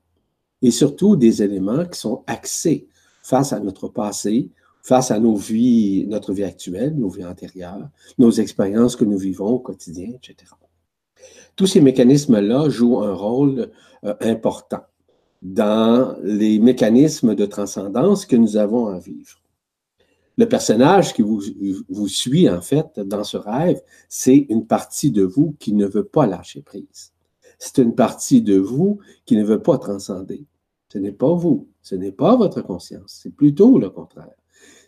et 0.62 0.70
surtout 0.70 1.16
des 1.16 1.42
éléments 1.42 1.84
qui 1.86 1.98
sont 1.98 2.22
axés 2.26 2.86
face 3.22 3.52
à 3.52 3.60
notre 3.60 3.88
passé, 3.88 4.50
face 4.82 5.10
à 5.10 5.18
nos 5.18 5.36
vies, 5.36 6.06
notre 6.06 6.32
vie 6.32 6.44
actuelle, 6.44 6.96
nos 6.96 7.08
vies 7.08 7.24
antérieures, 7.24 7.88
nos 8.18 8.30
expériences 8.30 8.96
que 8.96 9.04
nous 9.04 9.18
vivons 9.18 9.48
au 9.48 9.58
quotidien, 9.58 10.10
etc. 10.14 10.52
Tous 11.60 11.66
ces 11.66 11.82
mécanismes-là 11.82 12.70
jouent 12.70 13.02
un 13.02 13.12
rôle 13.12 13.70
euh, 14.04 14.14
important 14.22 14.80
dans 15.42 16.16
les 16.22 16.58
mécanismes 16.58 17.34
de 17.34 17.44
transcendance 17.44 18.24
que 18.24 18.34
nous 18.34 18.56
avons 18.56 18.86
à 18.86 18.98
vivre. 18.98 19.42
Le 20.38 20.48
personnage 20.48 21.12
qui 21.12 21.20
vous, 21.20 22.08
suit, 22.08 22.48
en 22.48 22.62
fait, 22.62 22.98
dans 23.00 23.24
ce 23.24 23.36
rêve, 23.36 23.78
c'est 24.08 24.46
une 24.48 24.66
partie 24.66 25.10
de 25.10 25.22
vous 25.22 25.54
qui 25.58 25.74
ne 25.74 25.84
veut 25.84 26.04
pas 26.04 26.26
lâcher 26.26 26.62
prise. 26.62 27.12
C'est 27.58 27.76
une 27.76 27.94
partie 27.94 28.40
de 28.40 28.56
vous 28.56 29.00
qui 29.26 29.36
ne 29.36 29.44
veut 29.44 29.60
pas 29.60 29.76
transcender. 29.76 30.46
Ce 30.90 30.96
n'est 30.96 31.12
pas 31.12 31.34
vous, 31.34 31.68
ce 31.82 31.94
n'est 31.94 32.10
pas 32.10 32.36
votre 32.36 32.62
conscience, 32.62 33.20
c'est 33.22 33.36
plutôt 33.36 33.78
le 33.78 33.90
contraire. 33.90 34.32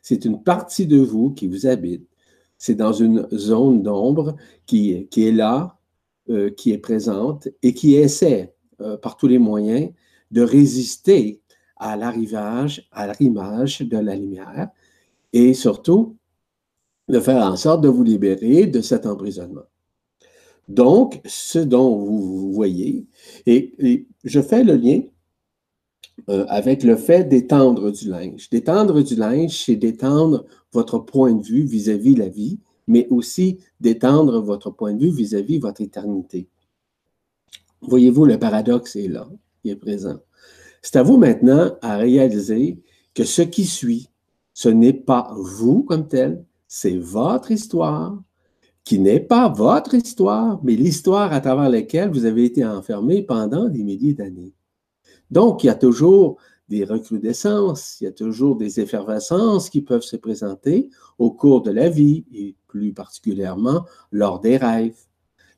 C'est 0.00 0.24
une 0.24 0.42
partie 0.42 0.86
de 0.86 1.00
vous 1.00 1.32
qui 1.32 1.48
vous 1.48 1.66
habite. 1.66 2.08
C'est 2.56 2.76
dans 2.76 2.94
une 2.94 3.28
zone 3.36 3.82
d'ombre 3.82 4.36
qui 4.64 5.06
est 5.14 5.32
là, 5.32 5.76
euh, 6.32 6.50
qui 6.50 6.72
est 6.72 6.78
présente 6.78 7.48
et 7.62 7.74
qui 7.74 7.94
essaie 7.94 8.54
euh, 8.80 8.96
par 8.96 9.16
tous 9.16 9.28
les 9.28 9.38
moyens 9.38 9.90
de 10.30 10.42
résister 10.42 11.40
à 11.76 11.96
l'arrivage, 11.96 12.88
à 12.90 13.06
l'arrimage 13.06 13.82
de 13.82 13.98
la 13.98 14.16
lumière 14.16 14.68
et 15.32 15.52
surtout 15.52 16.16
de 17.08 17.20
faire 17.20 17.44
en 17.44 17.56
sorte 17.56 17.82
de 17.82 17.88
vous 17.88 18.02
libérer 18.02 18.66
de 18.66 18.80
cet 18.80 19.06
emprisonnement. 19.06 19.66
Donc, 20.68 21.20
ce 21.26 21.58
dont 21.58 21.96
vous 21.96 22.52
voyez, 22.52 23.06
et, 23.46 24.06
je 24.24 24.40
fais 24.40 24.64
le 24.64 24.76
lien 24.76 25.02
euh, 26.30 26.46
avec 26.48 26.82
le 26.82 26.96
fait 26.96 27.24
d'étendre 27.24 27.90
du 27.90 28.08
linge. 28.08 28.48
D'étendre 28.48 29.02
du 29.02 29.16
linge, 29.16 29.64
c'est 29.64 29.76
d'étendre 29.76 30.46
votre 30.72 30.98
point 30.98 31.34
de 31.34 31.44
vue 31.44 31.64
vis-à-vis 31.64 32.14
de 32.14 32.20
la 32.20 32.28
vie, 32.28 32.58
mais 32.86 33.06
aussi 33.10 33.58
d'étendre 33.80 34.40
votre 34.40 34.70
point 34.70 34.94
de 34.94 35.04
vue 35.04 35.10
vis-à-vis 35.10 35.58
votre 35.58 35.80
éternité. 35.80 36.48
Voyez-vous, 37.82 38.24
le 38.24 38.38
paradoxe 38.38 38.96
est 38.96 39.08
là, 39.08 39.28
il 39.64 39.72
est 39.72 39.76
présent. 39.76 40.18
C'est 40.82 40.96
à 40.96 41.02
vous 41.02 41.16
maintenant 41.16 41.76
à 41.80 41.96
réaliser 41.96 42.80
que 43.14 43.24
ce 43.24 43.42
qui 43.42 43.64
suit, 43.64 44.08
ce 44.54 44.68
n'est 44.68 44.92
pas 44.92 45.34
vous 45.36 45.82
comme 45.82 46.08
tel, 46.08 46.44
c'est 46.66 46.96
votre 46.96 47.50
histoire, 47.50 48.20
qui 48.84 48.98
n'est 48.98 49.20
pas 49.20 49.48
votre 49.48 49.94
histoire, 49.94 50.60
mais 50.64 50.74
l'histoire 50.74 51.32
à 51.32 51.40
travers 51.40 51.68
laquelle 51.68 52.10
vous 52.10 52.24
avez 52.24 52.44
été 52.44 52.64
enfermé 52.64 53.22
pendant 53.22 53.68
des 53.68 53.84
milliers 53.84 54.14
d'années. 54.14 54.54
Donc, 55.30 55.62
il 55.62 55.68
y 55.68 55.70
a 55.70 55.74
toujours 55.74 56.38
des 56.72 56.84
recrudescences, 56.84 58.00
il 58.00 58.04
y 58.04 58.06
a 58.06 58.12
toujours 58.12 58.56
des 58.56 58.80
effervescences 58.80 59.68
qui 59.68 59.82
peuvent 59.82 60.00
se 60.02 60.16
présenter 60.16 60.88
au 61.18 61.30
cours 61.30 61.60
de 61.60 61.70
la 61.70 61.90
vie 61.90 62.24
et 62.34 62.56
plus 62.66 62.94
particulièrement 62.94 63.84
lors 64.10 64.40
des 64.40 64.56
rêves. 64.56 64.96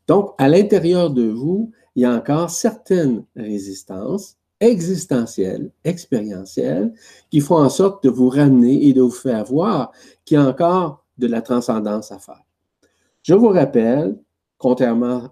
Donc, 0.09 0.35
à 0.39 0.49
l'intérieur 0.49 1.11
de 1.11 1.29
vous, 1.29 1.71
il 1.95 2.03
y 2.03 2.05
a 2.05 2.13
encore 2.13 2.51
certaines 2.51 3.25
résistances 3.37 4.39
existentielles, 4.59 5.71
expérientielles, 5.85 6.93
qui 7.31 7.39
font 7.39 7.59
en 7.59 7.69
sorte 7.69 8.03
de 8.03 8.11
vous 8.11 8.29
ramener 8.29 8.89
et 8.89 8.93
de 8.93 9.03
vous 9.03 9.11
faire 9.11 9.45
voir 9.45 9.93
qu'il 10.25 10.37
y 10.37 10.41
a 10.41 10.49
encore 10.49 11.05
de 11.17 11.29
la 11.29 11.43
transcendance 11.43 12.11
à 12.11 12.19
faire. 12.19 12.43
Je 13.23 13.35
vous 13.35 13.51
rappelle, 13.51 14.19
contrairement 14.59 15.31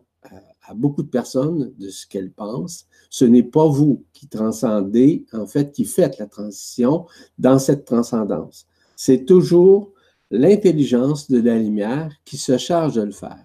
beaucoup 0.75 1.03
de 1.03 1.09
personnes 1.09 1.73
de 1.79 1.89
ce 1.89 2.07
qu'elles 2.07 2.33
pensent, 2.33 2.87
ce 3.11 3.25
n'est 3.25 3.43
pas 3.43 3.67
vous 3.67 4.05
qui 4.13 4.29
transcendez, 4.29 5.27
en 5.33 5.47
fait, 5.47 5.73
qui 5.73 5.85
faites 5.85 6.19
la 6.19 6.27
transition 6.27 7.07
dans 7.39 7.59
cette 7.59 7.85
transcendance. 7.85 8.67
C'est 8.97 9.25
toujours 9.25 9.93
l'intelligence 10.31 11.31
de 11.31 11.41
la 11.41 11.59
lumière 11.59 12.11
qui 12.25 12.39
se 12.39 12.57
charge 12.57 12.95
de 12.95 13.03
le 13.03 13.13
faire. 13.13 13.45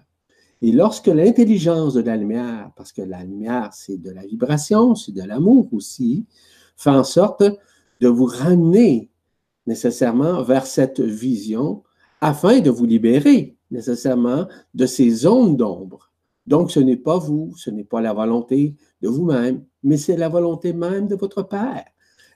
Et 0.60 0.72
lorsque 0.72 1.06
l'intelligence 1.06 1.94
de 1.94 2.00
la 2.00 2.16
lumière, 2.16 2.72
parce 2.74 2.92
que 2.92 3.02
la 3.02 3.22
lumière, 3.22 3.70
c'est 3.72 3.96
de 3.96 4.10
la 4.10 4.26
vibration, 4.26 4.94
c'est 4.94 5.12
de 5.12 5.22
l'amour 5.22 5.68
aussi, 5.72 6.26
fait 6.76 6.90
en 6.90 7.04
sorte 7.04 7.44
de 8.00 8.08
vous 8.08 8.24
ramener 8.24 9.10
nécessairement 9.66 10.42
vers 10.42 10.66
cette 10.66 11.00
vision 11.00 11.82
afin 12.20 12.60
de 12.60 12.70
vous 12.70 12.86
libérer 12.86 13.56
nécessairement 13.70 14.48
de 14.74 14.86
ces 14.86 15.10
zones 15.10 15.56
d'ombre. 15.56 16.07
Donc, 16.48 16.70
ce 16.70 16.80
n'est 16.80 16.96
pas 16.96 17.18
vous, 17.18 17.52
ce 17.56 17.68
n'est 17.68 17.84
pas 17.84 18.00
la 18.00 18.14
volonté 18.14 18.74
de 19.02 19.08
vous-même, 19.08 19.66
mais 19.82 19.98
c'est 19.98 20.16
la 20.16 20.30
volonté 20.30 20.72
même 20.72 21.06
de 21.06 21.14
votre 21.14 21.42
Père. 21.42 21.84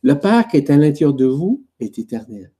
Le 0.02 0.18
Père 0.20 0.46
qui 0.48 0.58
est 0.58 0.68
à 0.68 0.76
l'intérieur 0.76 1.14
de 1.14 1.24
vous 1.24 1.64
est 1.80 1.98
éternel. 1.98 2.52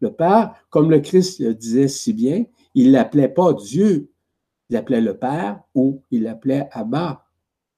Le 0.00 0.10
Père, 0.10 0.54
comme 0.70 0.90
le 0.90 1.00
Christ 1.00 1.40
le 1.40 1.52
disait 1.52 1.88
si 1.88 2.14
bien, 2.14 2.46
il 2.74 2.92
l'appelait 2.92 3.28
pas 3.28 3.52
Dieu, 3.52 4.10
il 4.70 4.76
appelait 4.76 5.02
le 5.02 5.18
Père 5.18 5.60
ou 5.74 6.00
il 6.10 6.22
l'appelait 6.22 6.66
Abba. 6.72 7.26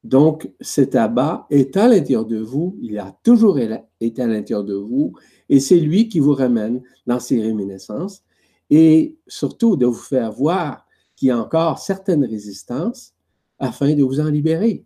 Donc, 0.05 0.49
cet 0.61 0.95
Abba 0.95 1.49
est 1.51 1.77
à 1.77 1.89
l'intérieur 1.89 2.25
de 2.25 2.39
vous, 2.39 2.77
il 2.81 3.01
a 3.01 3.19
toujours 3.25 3.59
été 3.59 4.23
à 4.23 4.29
l'intérieur 4.29 4.63
de 4.63 4.75
vous, 4.75 5.13
et 5.49 5.59
c'est 5.59 5.81
lui 5.81 6.09
qui 6.09 6.21
vous 6.21 6.35
ramène 6.35 6.83
dans 7.05 7.19
ces 7.19 7.43
réminiscences, 7.43 8.23
et 8.71 9.19
surtout 9.27 9.75
de 9.75 9.87
vous 9.87 9.93
faire 9.95 10.31
voir 10.31 10.87
qu'il 11.19 11.29
y 11.29 11.31
a 11.33 11.39
encore 11.39 11.81
certaines 11.81 12.25
résistances 12.25 13.13
afin 13.59 13.93
de 13.95 14.05
vous 14.05 14.21
en 14.21 14.31
libérer. 14.31 14.85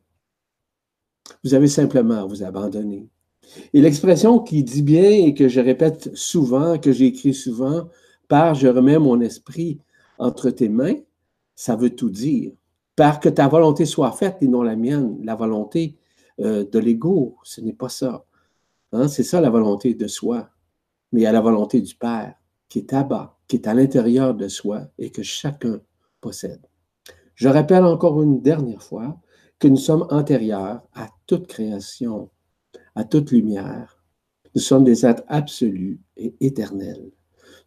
Vous 1.44 1.52
avez 1.52 1.68
simplement 1.68 2.22
à 2.22 2.24
vous 2.24 2.42
abandonner. 2.42 3.06
Et 3.74 3.82
l'expression 3.82 4.38
qui 4.38 4.64
dit 4.64 4.82
bien 4.82 5.10
et 5.10 5.34
que 5.34 5.48
je 5.48 5.60
répète 5.60 6.10
souvent, 6.16 6.78
que 6.78 6.90
j'écris 6.90 7.34
souvent, 7.34 7.90
par 8.28 8.54
je 8.54 8.66
remets 8.66 8.98
mon 8.98 9.20
esprit 9.20 9.80
entre 10.18 10.48
tes 10.48 10.70
mains, 10.70 10.96
ça 11.54 11.76
veut 11.76 11.94
tout 11.94 12.08
dire. 12.08 12.52
Par 12.96 13.20
que 13.20 13.28
ta 13.28 13.46
volonté 13.46 13.84
soit 13.84 14.12
faite 14.12 14.38
et 14.40 14.48
non 14.48 14.62
la 14.62 14.76
mienne, 14.76 15.18
la 15.22 15.34
volonté 15.34 15.98
euh, 16.40 16.64
de 16.64 16.78
l'ego, 16.78 17.36
ce 17.42 17.60
n'est 17.60 17.74
pas 17.74 17.90
ça. 17.90 18.24
Hein, 18.92 19.08
c'est 19.08 19.22
ça 19.22 19.40
la 19.42 19.50
volonté 19.50 19.92
de 19.92 20.06
soi. 20.06 20.48
Mais 21.12 21.20
il 21.20 21.24
y 21.24 21.26
a 21.26 21.32
la 21.32 21.42
volonté 21.42 21.82
du 21.82 21.94
Père 21.94 22.34
qui 22.70 22.78
est 22.78 22.92
à 22.94 23.02
bas, 23.02 23.36
qui 23.48 23.56
est 23.56 23.66
à 23.66 23.74
l'intérieur 23.74 24.34
de 24.34 24.48
soi 24.48 24.86
et 24.98 25.10
que 25.10 25.22
chacun 25.22 25.80
possède. 26.22 26.62
Je 27.34 27.48
rappelle 27.48 27.84
encore 27.84 28.22
une 28.22 28.40
dernière 28.40 28.82
fois 28.82 29.20
que 29.58 29.68
nous 29.68 29.76
sommes 29.76 30.06
antérieurs 30.08 30.80
à 30.94 31.08
toute 31.26 31.46
création, 31.46 32.30
à 32.94 33.04
toute 33.04 33.30
lumière. 33.30 34.02
Nous 34.54 34.62
sommes 34.62 34.84
des 34.84 35.04
êtres 35.04 35.24
absolus 35.28 36.00
et 36.16 36.34
éternels. 36.40 37.10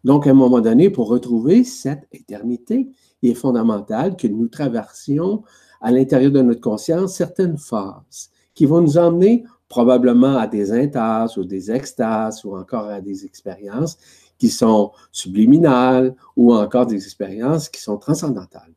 Donc, 0.03 0.27
à 0.27 0.31
un 0.31 0.35
moment 0.35 0.62
donné, 0.62 0.89
pour 0.89 1.07
retrouver 1.07 1.63
cette 1.63 2.07
éternité, 2.12 2.89
il 3.21 3.31
est 3.31 3.35
fondamental 3.35 4.15
que 4.15 4.27
nous 4.27 4.47
traversions 4.47 5.43
à 5.81 5.91
l'intérieur 5.91 6.31
de 6.31 6.41
notre 6.41 6.62
conscience 6.62 7.15
certaines 7.15 7.57
phases 7.57 8.29
qui 8.53 8.65
vont 8.65 8.81
nous 8.81 8.97
emmener 8.97 9.43
probablement 9.67 10.38
à 10.38 10.47
des 10.47 10.71
intases 10.71 11.38
ou 11.38 11.43
des 11.43 11.71
extases 11.71 12.45
ou 12.45 12.55
encore 12.55 12.85
à 12.85 13.01
des 13.01 13.25
expériences 13.25 13.97
qui 14.37 14.49
sont 14.49 14.91
subliminales 15.11 16.15
ou 16.35 16.53
encore 16.53 16.85
des 16.85 17.03
expériences 17.03 17.69
qui 17.69 17.81
sont 17.81 17.97
transcendantales. 17.97 18.73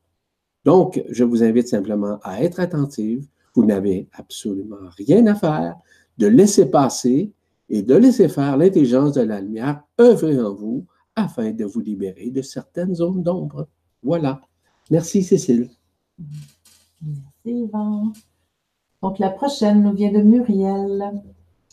Donc, 0.65 1.03
je 1.09 1.25
vous 1.25 1.43
invite 1.43 1.69
simplement 1.69 2.19
à 2.23 2.43
être 2.43 2.61
attentive. 2.61 3.27
Vous 3.55 3.65
n'avez 3.65 4.09
absolument 4.13 4.77
rien 4.97 5.27
à 5.27 5.35
faire, 5.35 5.77
de 6.19 6.27
laisser 6.27 6.71
passer 6.71 7.33
et 7.69 7.83
de 7.83 7.95
laisser 7.95 8.29
faire 8.29 8.57
l'intelligence 8.57 9.15
de 9.15 9.23
la 9.23 9.41
lumière 9.41 9.83
œuvrer 10.01 10.41
en 10.41 10.55
vous 10.55 10.87
afin 11.17 11.53
de 11.53 11.65
vous 11.65 11.81
libérer 11.81 12.31
de 12.31 12.43
certaines 12.43 12.95
zones 12.95 13.23
d'ombre. 13.23 13.69
Voilà. 14.03 14.41
Merci, 14.91 15.23
Cécile. 15.23 15.71
Merci, 17.01 17.23
Yvan. 17.47 18.13
Donc, 19.03 19.19
la 19.19 19.31
prochaine 19.31 19.83
nous 19.83 19.93
vient 19.93 20.13
de 20.13 20.23
Muriel. 20.23 21.23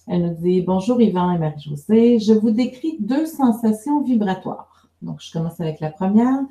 Elle 0.07 0.21
nous 0.21 0.35
dit 0.35 0.61
Bonjour, 0.61 1.01
Yvan 1.01 1.31
et 1.31 1.37
Marie-Josée. 1.39 2.19
Je 2.19 2.33
vous 2.33 2.51
décris 2.51 2.97
deux 2.99 3.25
sensations 3.25 4.01
vibratoires. 4.01 4.87
Donc, 5.01 5.19
je 5.19 5.31
commence 5.31 5.59
avec 5.59 5.79
la 5.79 5.89
première. 5.89 6.41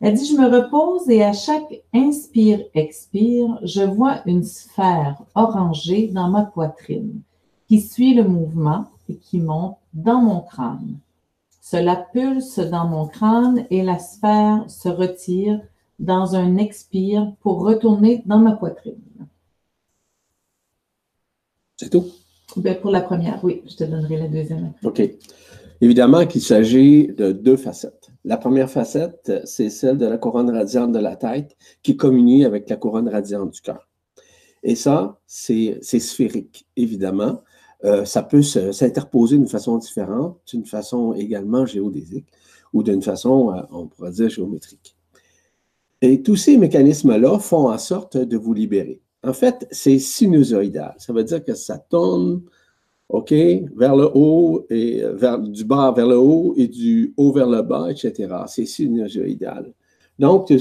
Elle 0.00 0.14
dit 0.14 0.26
Je 0.26 0.36
me 0.36 0.48
repose 0.48 1.08
et 1.08 1.22
à 1.22 1.32
chaque 1.32 1.82
inspire-expire, 1.94 3.58
je 3.62 3.82
vois 3.82 4.20
une 4.26 4.44
sphère 4.44 5.22
orangée 5.34 6.08
dans 6.08 6.28
ma 6.28 6.42
poitrine 6.42 7.22
qui 7.68 7.80
suit 7.80 8.12
le 8.12 8.24
mouvement 8.24 8.84
et 9.08 9.16
qui 9.16 9.40
monte 9.40 9.78
dans 9.94 10.20
mon 10.20 10.40
crâne. 10.40 10.98
Cela 11.62 11.96
pulse 11.96 12.58
dans 12.58 12.86
mon 12.86 13.06
crâne 13.06 13.66
et 13.70 13.82
la 13.82 13.98
sphère 13.98 14.68
se 14.68 14.90
retire 14.90 15.58
dans 15.98 16.34
un 16.34 16.58
expire 16.58 17.32
pour 17.40 17.62
retourner 17.62 18.22
dans 18.26 18.38
ma 18.38 18.52
poitrine. 18.52 19.00
C'est 21.76 21.88
tout? 21.88 22.04
Ben, 22.56 22.78
pour 22.80 22.90
la 22.90 23.00
première, 23.00 23.42
oui. 23.44 23.62
Je 23.66 23.76
te 23.76 23.84
donnerai 23.84 24.16
la 24.16 24.28
deuxième. 24.28 24.72
OK. 24.82 25.02
Évidemment 25.80 26.26
qu'il 26.26 26.40
s'agit 26.40 27.08
de 27.08 27.32
deux 27.32 27.56
facettes. 27.56 28.08
La 28.24 28.36
première 28.36 28.70
facette, 28.70 29.32
c'est 29.44 29.70
celle 29.70 29.98
de 29.98 30.06
la 30.06 30.16
couronne 30.16 30.50
radiante 30.50 30.92
de 30.92 30.98
la 30.98 31.16
tête 31.16 31.56
qui 31.82 31.96
communie 31.96 32.44
avec 32.44 32.70
la 32.70 32.76
couronne 32.76 33.08
radiante 33.08 33.52
du 33.52 33.60
cœur. 33.60 33.88
Et 34.62 34.76
ça, 34.76 35.20
c'est 35.26 35.78
sphérique, 35.82 36.66
évidemment. 36.76 37.42
Euh, 37.84 38.06
ça 38.06 38.22
peut 38.22 38.42
s'interposer 38.42 39.36
d'une 39.36 39.46
façon 39.46 39.76
différente, 39.76 40.40
d'une 40.46 40.64
façon 40.64 41.12
également 41.12 41.66
géodésique 41.66 42.26
ou 42.72 42.82
d'une 42.82 43.02
façon, 43.02 43.52
euh, 43.52 43.60
on 43.70 43.86
pourrait 43.88 44.12
dire, 44.12 44.30
géométrique. 44.30 44.96
Et 46.00 46.22
tous 46.22 46.36
ces 46.36 46.56
mécanismes-là 46.56 47.38
font 47.38 47.68
en 47.68 47.78
sorte 47.78 48.16
de 48.16 48.36
vous 48.38 48.54
libérer. 48.54 49.02
En 49.24 49.32
fait, 49.32 49.66
c'est 49.70 49.98
sinusoïdal. 49.98 50.94
Ça 50.98 51.12
veut 51.12 51.24
dire 51.24 51.44
que 51.44 51.54
ça 51.54 51.78
tourne, 51.78 52.42
OK, 53.08 53.32
vers 53.32 53.96
le 53.96 54.10
haut 54.14 54.66
et 54.70 55.02
vers, 55.12 55.38
du 55.38 55.64
bas 55.64 55.92
vers 55.94 56.06
le 56.06 56.18
haut 56.18 56.54
et 56.56 56.68
du 56.68 57.14
haut 57.16 57.32
vers 57.32 57.48
le 57.48 57.62
bas, 57.62 57.90
etc. 57.90 58.28
C'est 58.46 58.66
sinusoïdal. 58.66 59.72
Donc, 60.18 60.52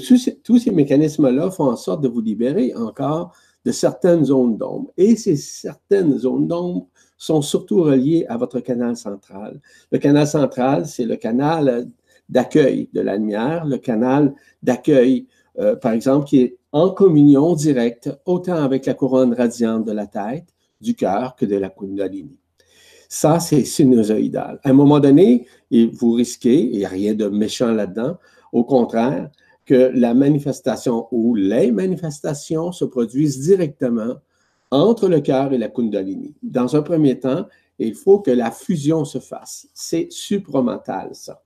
tous 0.44 0.58
ces 0.60 0.72
mécanismes-là 0.72 1.52
font 1.52 1.66
en 1.66 1.76
sorte 1.76 2.02
de 2.02 2.08
vous 2.08 2.22
libérer 2.22 2.74
encore 2.76 3.36
de 3.66 3.72
certaines 3.72 4.26
zones 4.26 4.58
d'ombre. 4.58 4.92
Et 4.98 5.16
ces 5.16 5.36
certaines 5.36 6.18
zones 6.18 6.48
d'ombre 6.48 6.88
sont 7.18 7.42
surtout 7.42 7.84
reliées 7.84 8.26
à 8.28 8.38
votre 8.38 8.60
canal 8.60 8.98
central. 8.98 9.62
Le 9.92 10.00
canal 10.00 10.28
central, 10.28 10.86
c'est 10.86 11.06
le 11.06 11.16
canal 11.16 11.88
d'accueil 12.28 12.90
de 12.94 13.02
la 13.02 13.16
lumière, 13.16 13.66
le 13.66 13.78
canal 13.78 14.34
d'accueil, 14.62 15.28
euh, 15.60 15.76
par 15.76 15.94
exemple, 15.94 16.26
qui 16.26 16.40
est 16.40 16.58
en 16.74 16.90
communion 16.90 17.54
directe 17.54 18.10
autant 18.26 18.56
avec 18.56 18.88
la 18.88 18.96
couronne 18.96 19.34
radiante 19.34 19.86
de 19.86 19.92
la 19.92 20.08
tête, 20.08 20.48
du 20.82 20.96
cœur 20.96 21.36
que 21.36 21.46
de 21.46 21.56
la 21.56 21.70
Kundalini. 21.70 22.40
Ça, 23.08 23.40
c'est 23.40 23.64
sinusoïdal. 23.64 24.60
À 24.64 24.70
un 24.72 24.74
moment 24.74 25.00
donné, 25.00 25.48
vous 25.72 26.14
risquez, 26.14 26.62
il 26.64 26.80
n'y 26.80 26.86
a 26.86 26.90
rien 26.90 27.14
de 27.14 27.28
méchant 27.28 27.72
là-dedans, 27.72 28.18
au 28.52 28.64
contraire, 28.64 29.30
que 29.66 29.92
la 29.94 30.16
manifestation 30.16 31.08
ou 31.12 31.36
les 31.36 31.72
manifestations 31.72 32.72
se 32.72 32.86
produisent 32.86 33.40
directement 33.40 34.16
entre 34.72 35.08
le 35.08 35.22
cœur 35.22 35.54
et 35.54 35.60
la 35.60 35.70
Kundalini. 35.70 36.34
Dans 36.42 36.76
un 36.76 36.82
premier 36.82 37.20
temps, 37.20 37.46
il 37.78 37.94
faut 37.94 38.20
que 38.20 38.32
la 38.32 38.50
fusion 38.50 39.06
se 39.06 39.20
fasse. 39.20 39.68
C'est 39.74 40.08
supramental, 40.10 41.10
ça. 41.14 41.44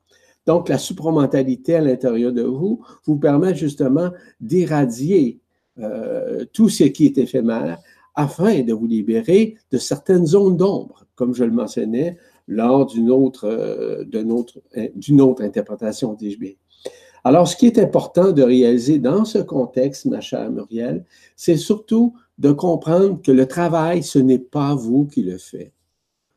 Donc, 0.48 0.70
la 0.70 0.78
supramentalité 0.78 1.76
à 1.76 1.82
l'intérieur 1.82 2.32
de 2.32 2.42
vous 2.42 2.82
vous 3.06 3.18
permet 3.18 3.54
justement 3.54 4.12
d'éradier 4.40 5.40
euh, 5.78 6.46
tout 6.54 6.70
ce 6.70 6.86
qui 6.86 7.06
est 7.06 7.18
éphémère 7.18 7.78
afin 8.16 8.62
de 8.62 8.74
vous 8.74 8.88
libérer 8.88 9.58
de 9.72 9.78
certaines 9.78 10.26
zones 10.26 10.58
d'ombre, 10.58 11.06
comme 11.16 11.36
je 11.36 11.44
le 11.44 11.52
mentionnais 11.52 12.18
lors 12.48 12.86
d'une 12.86 13.12
autre, 13.12 13.46
euh, 13.46 15.20
autre 15.20 15.44
interprétation, 15.44 16.14
dis-je. 16.14 16.40
Alors, 17.26 17.48
ce 17.48 17.58
qui 17.58 17.68
est 17.68 17.78
important 17.78 18.32
de 18.32 18.42
réaliser 18.42 19.00
dans 19.00 19.26
ce 19.26 19.40
contexte, 19.40 20.06
ma 20.06 20.22
chère 20.22 20.50
Muriel, 20.50 21.04
c'est 21.36 21.58
surtout 21.58 22.14
de 22.38 22.54
comprendre 22.54 23.22
que 23.22 23.34
le 23.34 23.46
travail, 23.48 24.02
ce 24.02 24.18
n'est 24.18 24.40
pas 24.40 24.76
vous 24.76 25.06
qui 25.08 25.24
le 25.24 25.38
faites. 25.38 25.74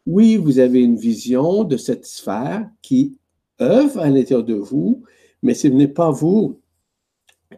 Oui, 0.05 0.37
vous 0.37 0.59
avez 0.59 0.83
une 0.83 0.97
vision 0.97 1.63
de 1.63 1.77
cette 1.77 2.07
sphère 2.07 2.69
qui 2.83 3.20
œuvre 3.61 4.01
à 4.01 4.09
l'intérieur 4.09 4.45
de 4.45 4.55
vous, 4.55 5.03
mais 5.43 5.55
ce 5.55 5.69
n'est 5.69 5.89
pas 5.89 6.11
vous 6.11 6.61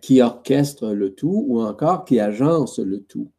qui 0.01 0.23
orchestre 0.23 0.89
le 0.89 1.15
tout 1.15 1.45
ou 1.49 1.61
encore 1.61 2.05
qui 2.05 2.21
agence 2.21 2.79
le 2.79 3.03
tout. 3.03 3.31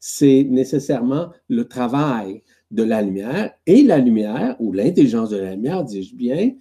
C'est 0.00 0.46
nécessairement 0.48 1.30
le 1.48 1.66
travail 1.66 2.42
de 2.70 2.82
la 2.82 3.02
lumière 3.02 3.52
et 3.66 3.82
la 3.82 3.98
lumière, 3.98 4.56
ou 4.60 4.72
l'intelligence 4.72 5.30
de 5.30 5.38
la 5.38 5.54
lumière, 5.54 5.84
dis-je 5.84 6.14
bien, 6.14 6.52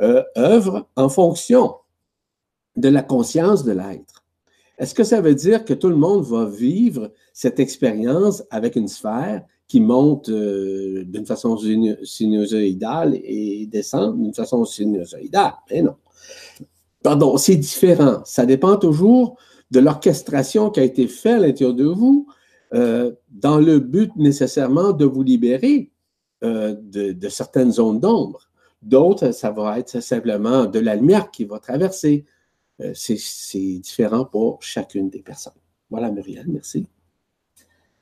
euh, 0.00 0.22
œuvre 0.36 0.88
en 0.96 1.08
fonction 1.08 1.74
de 2.76 2.88
la 2.88 3.02
conscience 3.02 3.64
de 3.64 3.72
l'être. 3.72 4.24
Est-ce 4.78 4.94
que 4.94 5.04
ça 5.04 5.20
veut 5.20 5.34
dire 5.34 5.64
que 5.64 5.74
tout 5.74 5.88
le 5.88 5.96
monde 5.96 6.24
va 6.24 6.46
vivre 6.46 7.12
cette 7.32 7.60
expérience 7.60 8.42
avec 8.50 8.76
une 8.76 8.88
sphère 8.88 9.44
qui 9.72 9.80
monte 9.80 10.28
d'une 10.28 11.24
façon 11.24 11.56
sinusoïdale 11.56 13.14
et 13.24 13.66
descend 13.72 14.22
d'une 14.22 14.34
façon 14.34 14.66
sinusoïdale. 14.66 15.54
Mais 15.70 15.80
non. 15.80 15.94
Pardon, 17.02 17.38
c'est 17.38 17.56
différent. 17.56 18.20
Ça 18.26 18.44
dépend 18.44 18.76
toujours 18.76 19.38
de 19.70 19.80
l'orchestration 19.80 20.68
qui 20.68 20.80
a 20.80 20.82
été 20.82 21.08
faite 21.08 21.36
à 21.36 21.38
l'intérieur 21.38 21.74
de 21.74 21.86
vous 21.86 22.26
euh, 22.74 23.12
dans 23.30 23.56
le 23.56 23.78
but 23.78 24.14
nécessairement 24.16 24.92
de 24.92 25.06
vous 25.06 25.22
libérer 25.22 25.90
euh, 26.44 26.76
de, 26.78 27.28
certaines 27.30 27.72
zones 27.72 27.98
d'ombre. 27.98 28.50
D'autres, 28.82 29.32
ça 29.32 29.52
va 29.52 29.78
être 29.78 30.00
simplement 30.00 30.66
de 30.66 30.80
la 30.80 30.96
lumière 30.96 31.30
qui 31.30 31.46
va 31.46 31.58
traverser. 31.60 32.26
Euh, 32.82 32.92
c'est 32.94 33.78
différent 33.78 34.26
pour 34.26 34.62
chacune 34.62 35.08
des 35.08 35.22
personnes. 35.22 35.54
Voilà, 35.88 36.10
Muriel, 36.10 36.44
merci. 36.48 36.86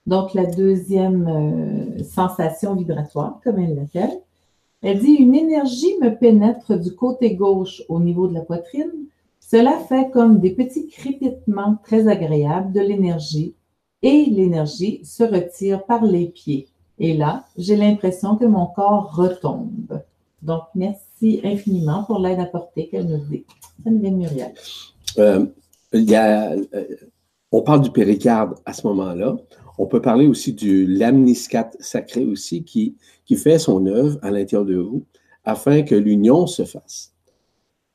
Donc, 0.06 0.34
la 0.34 0.46
deuxième 0.46 2.02
sensation 2.02 2.74
vibratoire, 2.74 3.40
comme 3.44 3.58
elle 3.58 3.76
l'appelle, 3.76 4.20
elle 4.82 4.98
dit 4.98 5.12
Une 5.12 5.34
énergie 5.34 5.98
me 6.00 6.10
pénètre 6.10 6.78
du 6.78 6.94
côté 6.94 7.34
gauche 7.34 7.82
au 7.88 8.00
niveau 8.00 8.28
de 8.28 8.34
la 8.34 8.40
poitrine. 8.40 8.90
Cela 9.40 9.78
fait 9.78 10.10
comme 10.10 10.40
des 10.40 10.50
petits 10.50 10.88
crépitements 10.88 11.76
très 11.84 12.08
agréables 12.08 12.72
de 12.72 12.80
l'énergie 12.80 13.54
et 14.02 14.24
l'énergie 14.26 15.00
se 15.04 15.24
retire 15.24 15.84
par 15.84 16.04
les 16.04 16.26
pieds. 16.26 16.68
Et 16.98 17.14
là, 17.14 17.44
j'ai 17.56 17.76
l'impression 17.76 18.36
que 18.36 18.44
mon 18.44 18.66
corps 18.66 19.14
retombe. 19.14 20.02
Donc, 20.42 20.62
merci 20.74 21.40
infiniment 21.44 22.04
pour 22.04 22.18
l'aide 22.18 22.40
apportée 22.40 22.88
qu'elle 22.88 23.06
nous 23.06 23.24
dit. 23.30 23.44
Ça 23.84 23.90
me 23.90 23.98
vient 23.98 24.10
Muriel. 24.10 24.54
Euh, 25.18 25.46
euh, 25.94 26.66
on 27.52 27.62
parle 27.62 27.82
du 27.82 27.90
péricarde 27.90 28.54
à 28.64 28.72
ce 28.72 28.86
moment-là. 28.86 29.36
On 29.81 29.87
peut 29.87 30.03
parler 30.03 30.27
aussi 30.27 30.53
du 30.53 30.87
lamniscate 30.87 31.75
sacré 31.81 32.27
aussi 32.27 32.64
qui, 32.64 32.99
fait 33.35 33.59
son 33.59 33.87
œuvre 33.87 34.19
à 34.21 34.31
l'intérieur 34.31 34.66
de 34.66 34.77
vous 34.77 35.07
afin 35.43 35.81
que 35.85 35.95
l'union 35.95 36.47
se 36.47 36.66
fasse. 36.66 37.14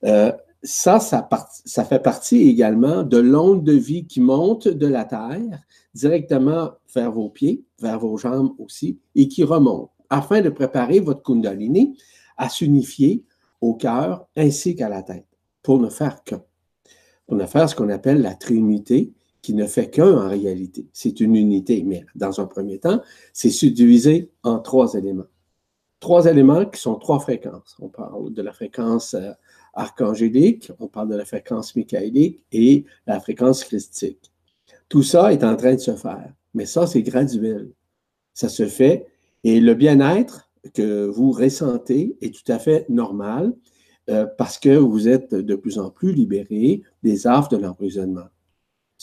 Euh, 0.03 0.31
ça, 0.63 0.99
ça, 0.99 1.29
ça, 1.63 1.85
fait 1.85 1.99
partie 2.01 2.41
également 2.49 3.03
de 3.03 3.17
l'onde 3.17 3.63
de 3.63 3.73
vie 3.73 4.07
qui 4.07 4.19
monte 4.19 4.67
de 4.67 4.87
la 4.87 5.05
terre 5.05 5.59
directement 5.93 6.71
vers 6.91 7.11
vos 7.11 7.29
pieds, 7.29 7.63
vers 7.79 7.99
vos 7.99 8.17
jambes 8.17 8.55
aussi, 8.57 8.97
et 9.13 9.27
qui 9.27 9.43
remonte 9.43 9.91
afin 10.09 10.41
de 10.41 10.49
préparer 10.49 10.99
votre 10.99 11.21
Kundalini 11.21 11.99
à 12.35 12.49
s'unifier 12.49 13.23
au 13.61 13.75
cœur 13.75 14.25
ainsi 14.35 14.75
qu'à 14.75 14.89
la 14.89 15.03
tête 15.03 15.27
pour 15.61 15.79
ne 15.79 15.89
faire 15.89 16.23
qu'un. 16.23 16.41
Pour 17.27 17.37
ne 17.37 17.45
faire 17.45 17.69
ce 17.69 17.75
qu'on 17.75 17.89
appelle 17.89 18.23
la 18.23 18.33
trinité, 18.33 19.13
qui 19.45 19.53
ne 19.53 19.67
fait 19.67 19.91
qu'un 19.91 20.11
en 20.11 20.27
réalité. 20.27 20.87
C'est 20.91 21.19
une 21.19 21.35
unité, 21.35 21.83
mais 21.85 22.03
dans 22.15 22.41
un 22.41 22.47
premier 22.47 22.79
temps, 22.79 22.99
c'est 23.31 23.51
subdivisé 23.51 24.31
en 24.41 24.57
trois 24.57 24.95
éléments. 24.95 25.27
Trois 25.99 26.25
éléments 26.25 26.65
qui 26.65 26.81
sont 26.81 26.95
trois 26.95 27.19
fréquences. 27.19 27.75
On 27.79 27.89
parle 27.89 28.33
de 28.33 28.41
la 28.41 28.53
fréquence 28.53 29.13
euh, 29.13 29.33
archangélique, 29.75 30.71
on 30.79 30.87
parle 30.87 31.09
de 31.09 31.15
la 31.15 31.25
fréquence 31.25 31.75
michaélique 31.75 32.43
et 32.51 32.85
la 33.05 33.19
fréquence 33.19 33.63
christique. 33.63 34.31
Tout 34.89 35.03
ça 35.03 35.31
est 35.31 35.43
en 35.43 35.55
train 35.55 35.75
de 35.75 35.79
se 35.79 35.95
faire, 35.95 36.33
mais 36.55 36.65
ça, 36.65 36.87
c'est 36.87 37.03
graduel. 37.03 37.69
Ça 38.33 38.49
se 38.49 38.65
fait 38.65 39.05
et 39.43 39.59
le 39.59 39.75
bien-être 39.75 40.49
que 40.73 41.05
vous 41.05 41.31
ressentez 41.31 42.17
est 42.19 42.33
tout 42.33 42.51
à 42.51 42.57
fait 42.57 42.89
normal 42.89 43.53
euh, 44.09 44.25
parce 44.39 44.57
que 44.57 44.75
vous 44.75 45.07
êtes 45.07 45.35
de 45.35 45.55
plus 45.55 45.77
en 45.77 45.91
plus 45.91 46.13
libéré 46.13 46.81
des 47.03 47.27
affres 47.27 47.49
de 47.49 47.57
l'emprisonnement 47.57 48.25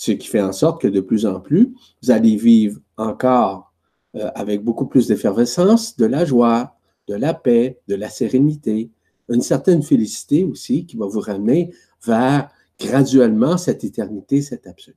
ce 0.02 0.10
qui 0.10 0.26
fait 0.26 0.42
en 0.42 0.50
sorte 0.50 0.82
que 0.82 0.88
de 0.88 1.00
plus 1.00 1.26
en 1.26 1.38
plus, 1.38 1.76
vous 2.02 2.10
allez 2.10 2.34
vivre 2.34 2.80
encore 2.96 3.72
euh, 4.16 4.32
avec 4.34 4.64
beaucoup 4.64 4.86
plus 4.86 5.06
d'effervescence, 5.06 5.96
de 5.96 6.06
la 6.06 6.24
joie, 6.24 6.76
de 7.06 7.14
la 7.14 7.34
paix, 7.34 7.78
de 7.86 7.94
la 7.94 8.08
sérénité, 8.08 8.90
une 9.28 9.42
certaine 9.42 9.80
félicité 9.80 10.42
aussi 10.42 10.86
qui 10.86 10.96
va 10.96 11.06
vous 11.06 11.20
ramener 11.20 11.72
vers 12.04 12.50
graduellement 12.80 13.56
cette 13.56 13.84
éternité, 13.84 14.42
cet 14.42 14.66
absolu. 14.66 14.96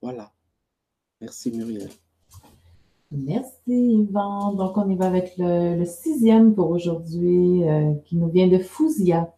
Voilà. 0.00 0.30
Merci 1.20 1.50
Muriel. 1.50 1.90
Merci 3.10 3.56
Yvan. 3.66 4.52
Donc 4.52 4.76
on 4.76 4.88
y 4.88 4.94
va 4.94 5.06
avec 5.06 5.32
le, 5.36 5.84
sixième 5.84 6.54
pour 6.54 6.70
aujourd'hui 6.70 7.68
euh, 7.68 7.92
qui 8.04 8.14
nous 8.14 8.28
vient 8.28 8.46
de 8.46 8.58
Fouzia. 8.58 9.34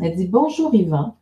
Elle 0.00 0.16
dit 0.16 0.26
Bonjour 0.26 0.74
Yvan. 0.74 1.18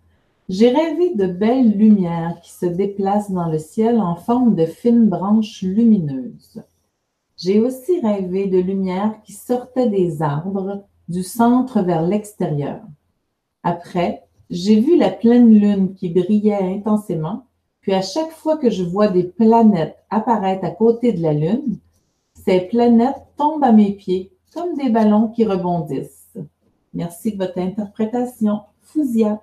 J'ai 0.51 0.69
rêvé 0.69 1.15
de 1.15 1.27
belles 1.27 1.71
lumières 1.71 2.39
qui 2.43 2.53
se 2.53 2.67
déplacent 2.67 3.31
dans 3.31 3.49
le 3.49 3.59
ciel 3.59 3.99
en 3.99 4.15
forme 4.15 4.55
de 4.55 4.67
fines 4.67 5.09
branches 5.09 5.63
lumineuses. 5.63 6.63
J'ai 7.39 7.61
aussi 7.61 7.99
rêvé 8.01 8.47
de 8.49 8.59
lumières 8.59 9.23
qui 9.23 9.33
sortaient 9.33 9.89
des 9.89 10.21
arbres 10.21 10.85
du 11.09 11.23
centre 11.23 11.81
vers 11.81 12.03
l'extérieur. 12.03 12.83
Après, 13.63 14.25
j'ai 14.51 14.81
vu 14.81 14.99
la 14.99 15.11
pleine 15.11 15.49
lune 15.49 15.95
qui 15.95 16.11
brillait 16.11 16.77
intensément, 16.77 17.47
puis 17.81 17.95
à 17.95 18.03
chaque 18.03 18.33
fois 18.33 18.59
que 18.59 18.69
je 18.69 18.83
vois 18.83 19.09
des 19.09 19.25
planètes 19.25 19.97
apparaître 20.11 20.65
à 20.65 20.71
côté 20.71 21.13
de 21.13 21.23
la 21.23 21.33
lune, 21.33 21.79
ces 22.45 22.61
planètes 22.61 23.23
tombent 23.39 23.65
à 23.65 23.73
mes 23.73 23.93
pieds 23.93 24.31
comme 24.53 24.77
des 24.77 24.91
ballons 24.91 25.29
qui 25.29 25.47
rebondissent. 25.47 26.37
Merci 26.93 27.33
de 27.33 27.39
votre 27.39 27.59
interprétation. 27.59 28.61
Fousia. 28.83 29.41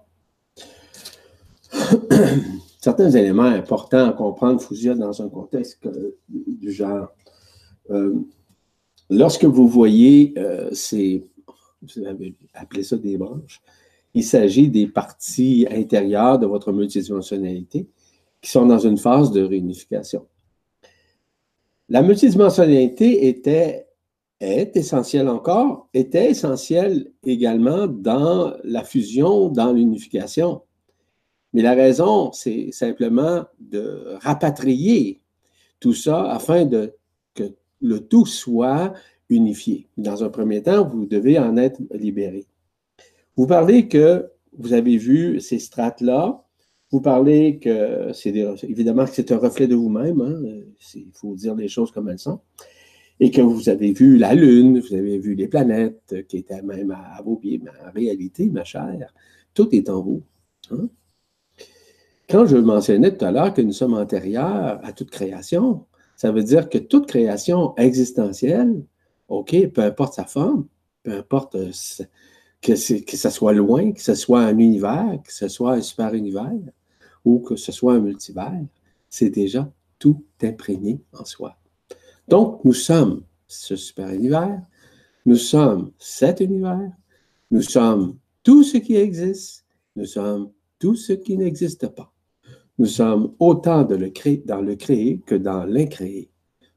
certains 2.79 3.11
éléments 3.11 3.43
importants 3.43 4.09
à 4.09 4.13
comprendre 4.13 4.61
Fousia 4.61 4.95
dans 4.95 5.21
un 5.21 5.29
contexte 5.29 5.87
du 6.27 6.71
genre. 6.71 7.07
Euh, 7.89 8.15
lorsque 9.09 9.45
vous 9.45 9.67
voyez 9.67 10.33
euh, 10.37 10.69
ces, 10.73 11.25
vous 11.81 12.05
avez 12.05 12.35
appelé 12.53 12.83
ça 12.83 12.97
des 12.97 13.17
branches, 13.17 13.61
il 14.13 14.23
s'agit 14.23 14.69
des 14.69 14.87
parties 14.87 15.65
intérieures 15.69 16.39
de 16.39 16.45
votre 16.45 16.71
multidimensionnalité 16.71 17.87
qui 18.41 18.49
sont 18.49 18.65
dans 18.65 18.79
une 18.79 18.97
phase 18.97 19.31
de 19.31 19.41
réunification. 19.43 20.25
La 21.89 22.01
multidimensionnalité 22.01 23.27
était, 23.27 23.87
essentielle 24.39 25.27
encore, 25.27 25.89
était 25.93 26.31
essentielle 26.31 27.11
également 27.23 27.87
dans 27.87 28.53
la 28.63 28.83
fusion, 28.83 29.49
dans 29.49 29.71
l'unification. 29.71 30.61
Mais 31.53 31.61
la 31.61 31.73
raison, 31.73 32.31
c'est 32.31 32.71
simplement 32.71 33.45
de 33.59 34.15
rapatrier 34.21 35.21
tout 35.79 35.93
ça 35.93 36.31
afin 36.31 36.69
que 37.35 37.53
le 37.81 37.99
tout 37.99 38.25
soit 38.25 38.93
unifié. 39.29 39.87
Dans 39.97 40.23
un 40.23 40.29
premier 40.29 40.61
temps, 40.61 40.87
vous 40.87 41.05
devez 41.05 41.39
en 41.39 41.57
être 41.57 41.81
libéré. 41.93 42.45
Vous 43.35 43.47
parlez 43.47 43.87
que 43.87 44.29
vous 44.57 44.73
avez 44.73 44.97
vu 44.97 45.39
ces 45.39 45.59
strates-là. 45.59 46.43
Vous 46.91 47.01
parlez 47.01 47.57
que 47.57 48.11
c'est 48.13 48.35
évidemment 48.63 49.05
que 49.05 49.11
c'est 49.11 49.31
un 49.31 49.37
reflet 49.37 49.67
de 49.67 49.75
vous-même. 49.75 50.21
Hein. 50.21 50.61
Il 50.93 51.11
faut 51.13 51.35
dire 51.35 51.55
les 51.55 51.69
choses 51.69 51.91
comme 51.91 52.09
elles 52.09 52.19
sont. 52.19 52.41
Et 53.19 53.31
que 53.31 53.41
vous 53.41 53.69
avez 53.69 53.93
vu 53.93 54.17
la 54.17 54.33
Lune, 54.33 54.79
vous 54.79 54.95
avez 54.95 55.17
vu 55.17 55.35
les 55.35 55.47
planètes 55.47 56.15
qui 56.27 56.37
étaient 56.37 56.61
même 56.61 56.91
à, 56.91 57.21
vos 57.21 57.37
pieds. 57.37 57.61
Mais 57.63 57.69
en 57.69 57.91
réalité, 57.93 58.49
ma 58.49 58.63
chère, 58.63 59.13
tout 59.53 59.73
est 59.73 59.89
en 59.89 60.01
vous. 60.01 60.23
Hein. 60.71 60.89
Quand 62.31 62.45
je 62.45 62.55
mentionnais 62.55 63.17
tout 63.17 63.25
à 63.25 63.31
l'heure 63.31 63.53
que 63.53 63.61
nous 63.61 63.73
sommes 63.73 63.93
antérieurs 63.93 64.79
à 64.83 64.93
toute 64.93 65.09
création, 65.09 65.85
ça 66.15 66.31
veut 66.31 66.43
dire 66.43 66.69
que 66.69 66.77
toute 66.77 67.05
création 67.05 67.75
existentielle, 67.75 68.85
OK, 69.27 69.53
peu 69.67 69.81
importe 69.81 70.13
sa 70.13 70.23
forme, 70.23 70.65
peu 71.03 71.11
importe 71.11 71.55
euh, 71.55 71.71
que, 72.61 73.01
que 73.01 73.17
ce 73.17 73.29
soit 73.29 73.51
loin, 73.51 73.91
que 73.91 74.01
ce 74.01 74.15
soit 74.15 74.43
un 74.43 74.57
univers, 74.57 75.19
que 75.25 75.33
ce 75.33 75.49
soit 75.49 75.73
un 75.73 75.81
super 75.81 76.13
univers 76.13 76.53
ou 77.25 77.39
que 77.39 77.57
ce 77.57 77.73
soit 77.73 77.95
un 77.95 77.99
multivers, 77.99 78.63
c'est 79.09 79.29
déjà 79.29 79.69
tout 79.99 80.23
imprégné 80.41 81.01
en 81.11 81.25
soi. 81.25 81.57
Donc, 82.29 82.63
nous 82.63 82.73
sommes 82.73 83.23
ce 83.45 83.75
super 83.75 84.09
univers, 84.09 84.61
nous 85.25 85.35
sommes 85.35 85.91
cet 85.97 86.39
univers, 86.39 86.93
nous 87.51 87.61
sommes 87.61 88.17
tout 88.41 88.63
ce 88.63 88.77
qui 88.77 88.95
existe, 88.95 89.65
nous 89.97 90.05
sommes 90.05 90.49
tout 90.79 90.95
ce 90.95 91.11
qui 91.11 91.35
n'existe 91.35 91.89
pas. 91.89 92.11
Nous 92.81 92.87
sommes 92.87 93.35
autant 93.37 93.83
dans 93.83 93.95
le, 93.99 94.09
créé, 94.09 95.21
que 95.27 95.35
dans 95.35 95.65
l'incréé. 95.65 96.31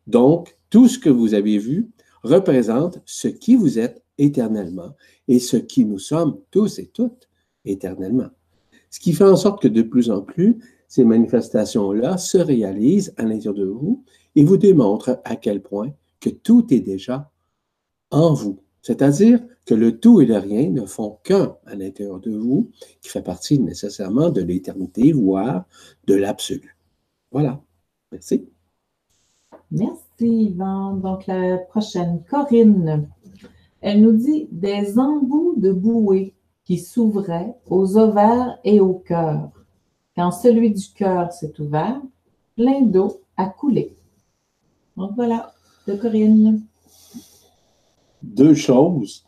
Donc, 0.06 0.54
tout 0.68 0.86
ce 0.86 0.98
que 0.98 1.08
vous 1.08 1.32
avez 1.32 1.56
vu 1.56 1.88
représente 2.22 3.00
ce 3.06 3.26
qui 3.26 3.56
vous 3.56 3.78
êtes 3.78 4.04
éternellement 4.18 4.94
et 5.28 5.38
ce 5.38 5.56
qui 5.56 5.86
nous 5.86 5.98
sommes 5.98 6.38
tous 6.50 6.78
et 6.78 6.88
toutes 6.88 7.30
éternellement. 7.64 8.28
Ce 8.90 9.00
qui 9.00 9.14
fait 9.14 9.24
en 9.24 9.36
sorte 9.36 9.62
que 9.62 9.68
de 9.68 9.80
plus 9.80 10.10
en 10.10 10.20
plus, 10.20 10.58
ces 10.88 11.04
manifestations-là 11.04 12.18
se 12.18 12.36
réalisent 12.36 13.14
à 13.16 13.22
l'intérieur 13.22 13.54
de 13.54 13.64
vous 13.64 14.04
et 14.36 14.44
vous 14.44 14.58
démontrent 14.58 15.22
à 15.24 15.36
quel 15.36 15.62
point 15.62 15.90
que 16.20 16.28
tout 16.28 16.66
est 16.68 16.80
déjà 16.80 17.32
en 18.10 18.34
vous. 18.34 18.60
C'est-à-dire 18.84 19.40
que 19.64 19.72
le 19.72 19.98
tout 19.98 20.20
et 20.20 20.26
le 20.26 20.36
rien 20.36 20.68
ne 20.68 20.84
font 20.84 21.16
qu'un 21.24 21.56
à 21.64 21.74
l'intérieur 21.74 22.20
de 22.20 22.36
vous, 22.36 22.70
qui 23.00 23.08
fait 23.08 23.22
partie 23.22 23.58
nécessairement 23.58 24.28
de 24.28 24.42
l'éternité, 24.42 25.10
voire 25.12 25.64
de 26.06 26.14
l'absolu. 26.14 26.76
Voilà. 27.32 27.62
Merci. 28.12 28.46
Merci, 29.70 30.50
Yvan. 30.50 30.96
Donc, 30.98 31.26
la 31.26 31.56
prochaine, 31.56 32.22
Corinne. 32.28 33.08
Elle 33.80 34.02
nous 34.02 34.12
dit 34.12 34.48
des 34.52 34.98
embouts 34.98 35.54
de 35.56 35.72
bouée 35.72 36.34
qui 36.66 36.76
s'ouvrait 36.76 37.54
aux 37.70 37.96
ovaires 37.96 38.58
et 38.64 38.80
au 38.80 38.92
cœur. 38.92 39.48
Quand 40.14 40.30
celui 40.30 40.70
du 40.70 40.92
cœur 40.94 41.32
s'est 41.32 41.58
ouvert, 41.58 42.02
plein 42.54 42.82
d'eau 42.82 43.22
a 43.38 43.46
coulé. 43.46 43.96
Donc 44.98 45.12
voilà, 45.14 45.54
de 45.86 45.94
Corinne. 45.94 46.60
Deux 48.24 48.54
choses. 48.54 49.24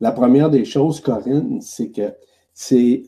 La 0.00 0.12
première 0.12 0.50
des 0.50 0.64
choses, 0.64 1.00
Corinne, 1.00 1.60
c'est 1.60 1.90
que 1.90 2.14
c'est, 2.54 3.02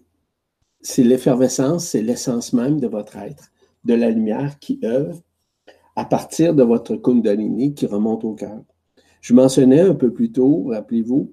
l'effervescence, 0.99 1.87
c'est 1.87 2.03
l'essence 2.03 2.53
même 2.53 2.79
de 2.79 2.87
votre 2.87 3.17
être, 3.17 3.51
de 3.85 3.95
la 3.95 4.11
lumière 4.11 4.59
qui 4.59 4.79
œuvre 4.85 5.21
à 5.97 6.05
partir 6.05 6.55
de 6.55 6.63
votre 6.63 6.97
Kundalini 6.97 7.75
qui 7.75 7.87
remonte 7.87 8.25
au 8.25 8.35
cœur. 8.35 8.61
Je 9.21 9.35
mentionnais 9.35 9.81
un 9.81 9.95
peu 9.95 10.13
plus 10.13 10.31
tôt, 10.31 10.67
rappelez-vous, 10.69 11.33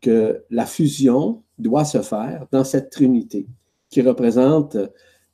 que 0.00 0.44
la 0.50 0.66
fusion 0.66 1.42
doit 1.58 1.84
se 1.84 2.02
faire 2.02 2.46
dans 2.50 2.64
cette 2.64 2.90
trinité 2.90 3.46
qui 3.88 4.02
représente 4.02 4.76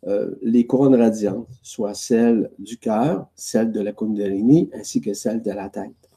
euh, 0.07 0.35
les 0.43 0.67
couronnes 0.67 0.95
radiantes, 0.95 1.49
soit 1.63 1.95
celle 1.95 2.51
du 2.59 2.79
cœur, 2.79 3.29
celle 3.35 3.73
de 3.73 3.81
la 3.81 3.93
Kundalini, 3.93 4.71
ainsi 4.75 5.01
que 5.01 5.15
celle 5.15 5.43
de 5.43 5.51
la 5.51 5.69
tête. 5.69 6.10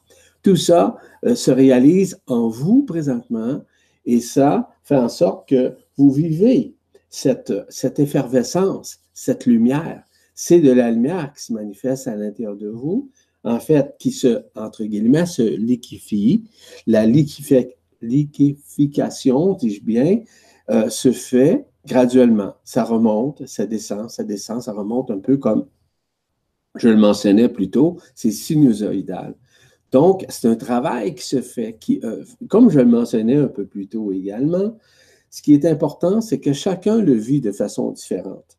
Tout 0.44 0.56
ça 0.56 0.96
euh, 1.24 1.34
se 1.34 1.50
réalise 1.50 2.20
en 2.26 2.48
vous 2.48 2.84
présentement 2.84 3.64
et 4.04 4.20
ça 4.20 4.70
fait 4.84 4.94
en 4.94 5.08
sorte 5.08 5.48
que 5.48 5.74
vous 5.96 6.12
vivez 6.12 6.76
cette, 7.08 7.52
cette 7.68 7.98
effervescence, 7.98 9.00
cette 9.14 9.46
lumière. 9.46 10.04
C'est 10.34 10.60
de 10.60 10.70
la 10.70 10.90
lumière 10.90 11.32
qui 11.34 11.44
se 11.44 11.52
manifeste 11.52 12.08
à 12.08 12.14
l'intérieur 12.14 12.56
de 12.56 12.68
vous, 12.68 13.10
en 13.42 13.58
fait, 13.58 13.96
qui 13.98 14.10
se, 14.10 14.42
entre 14.54 14.84
guillemets, 14.84 15.24
se 15.26 15.42
liquéfie. 15.42 16.44
La 16.86 17.06
liquéfication, 17.06 19.54
dis-je 19.54 19.82
bien, 19.82 20.20
euh, 20.70 20.90
se 20.90 21.12
fait 21.12 21.64
graduellement. 21.86 22.56
Ça 22.64 22.84
remonte, 22.84 23.46
ça 23.46 23.64
descend, 23.64 24.10
ça 24.10 24.24
descend, 24.24 24.60
ça 24.60 24.72
remonte 24.72 25.10
un 25.10 25.20
peu 25.20 25.38
comme 25.38 25.64
je 26.74 26.88
le 26.88 26.96
mentionnais 26.96 27.48
plus 27.48 27.70
tôt, 27.70 27.98
c'est 28.14 28.32
sinusoïdal. 28.32 29.36
Donc, 29.94 30.26
c'est 30.28 30.48
un 30.48 30.56
travail 30.56 31.14
qui 31.14 31.24
se 31.24 31.40
fait, 31.40 31.76
qui, 31.78 32.00
euh, 32.02 32.24
comme 32.48 32.68
je 32.68 32.80
le 32.80 32.86
mentionnais 32.86 33.36
un 33.36 33.46
peu 33.46 33.64
plus 33.64 33.86
tôt 33.86 34.10
également, 34.10 34.76
ce 35.30 35.40
qui 35.40 35.54
est 35.54 35.64
important, 35.64 36.20
c'est 36.20 36.40
que 36.40 36.52
chacun 36.52 37.00
le 37.00 37.12
vit 37.12 37.40
de 37.40 37.52
façon 37.52 37.92
différente. 37.92 38.58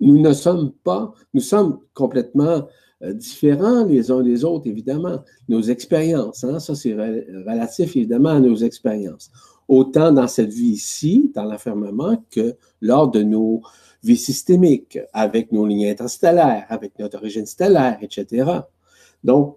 Nous 0.00 0.20
ne 0.20 0.34
sommes 0.34 0.72
pas, 0.84 1.14
nous 1.32 1.40
sommes 1.40 1.78
complètement 1.94 2.68
euh, 3.02 3.14
différents 3.14 3.86
les 3.86 4.10
uns 4.10 4.22
des 4.22 4.44
autres, 4.44 4.66
évidemment. 4.68 5.24
Nos 5.48 5.62
expériences, 5.62 6.44
hein, 6.44 6.58
ça 6.58 6.74
c'est 6.74 6.92
relatif 6.92 7.96
évidemment 7.96 8.28
à 8.28 8.40
nos 8.40 8.56
expériences 8.56 9.30
autant 9.68 10.12
dans 10.12 10.28
cette 10.28 10.52
vie-ci, 10.52 11.32
dans 11.34 11.44
l'enfermement, 11.44 12.22
que 12.30 12.56
lors 12.82 13.10
de 13.10 13.22
nos 13.22 13.62
vies 14.02 14.18
systémiques, 14.18 14.98
avec 15.14 15.50
nos 15.50 15.64
lignes 15.64 15.88
interstellaires, 15.88 16.66
avec 16.68 16.98
notre 16.98 17.16
origine 17.16 17.46
stellaire, 17.46 17.96
etc. 18.02 18.44
Donc, 19.22 19.56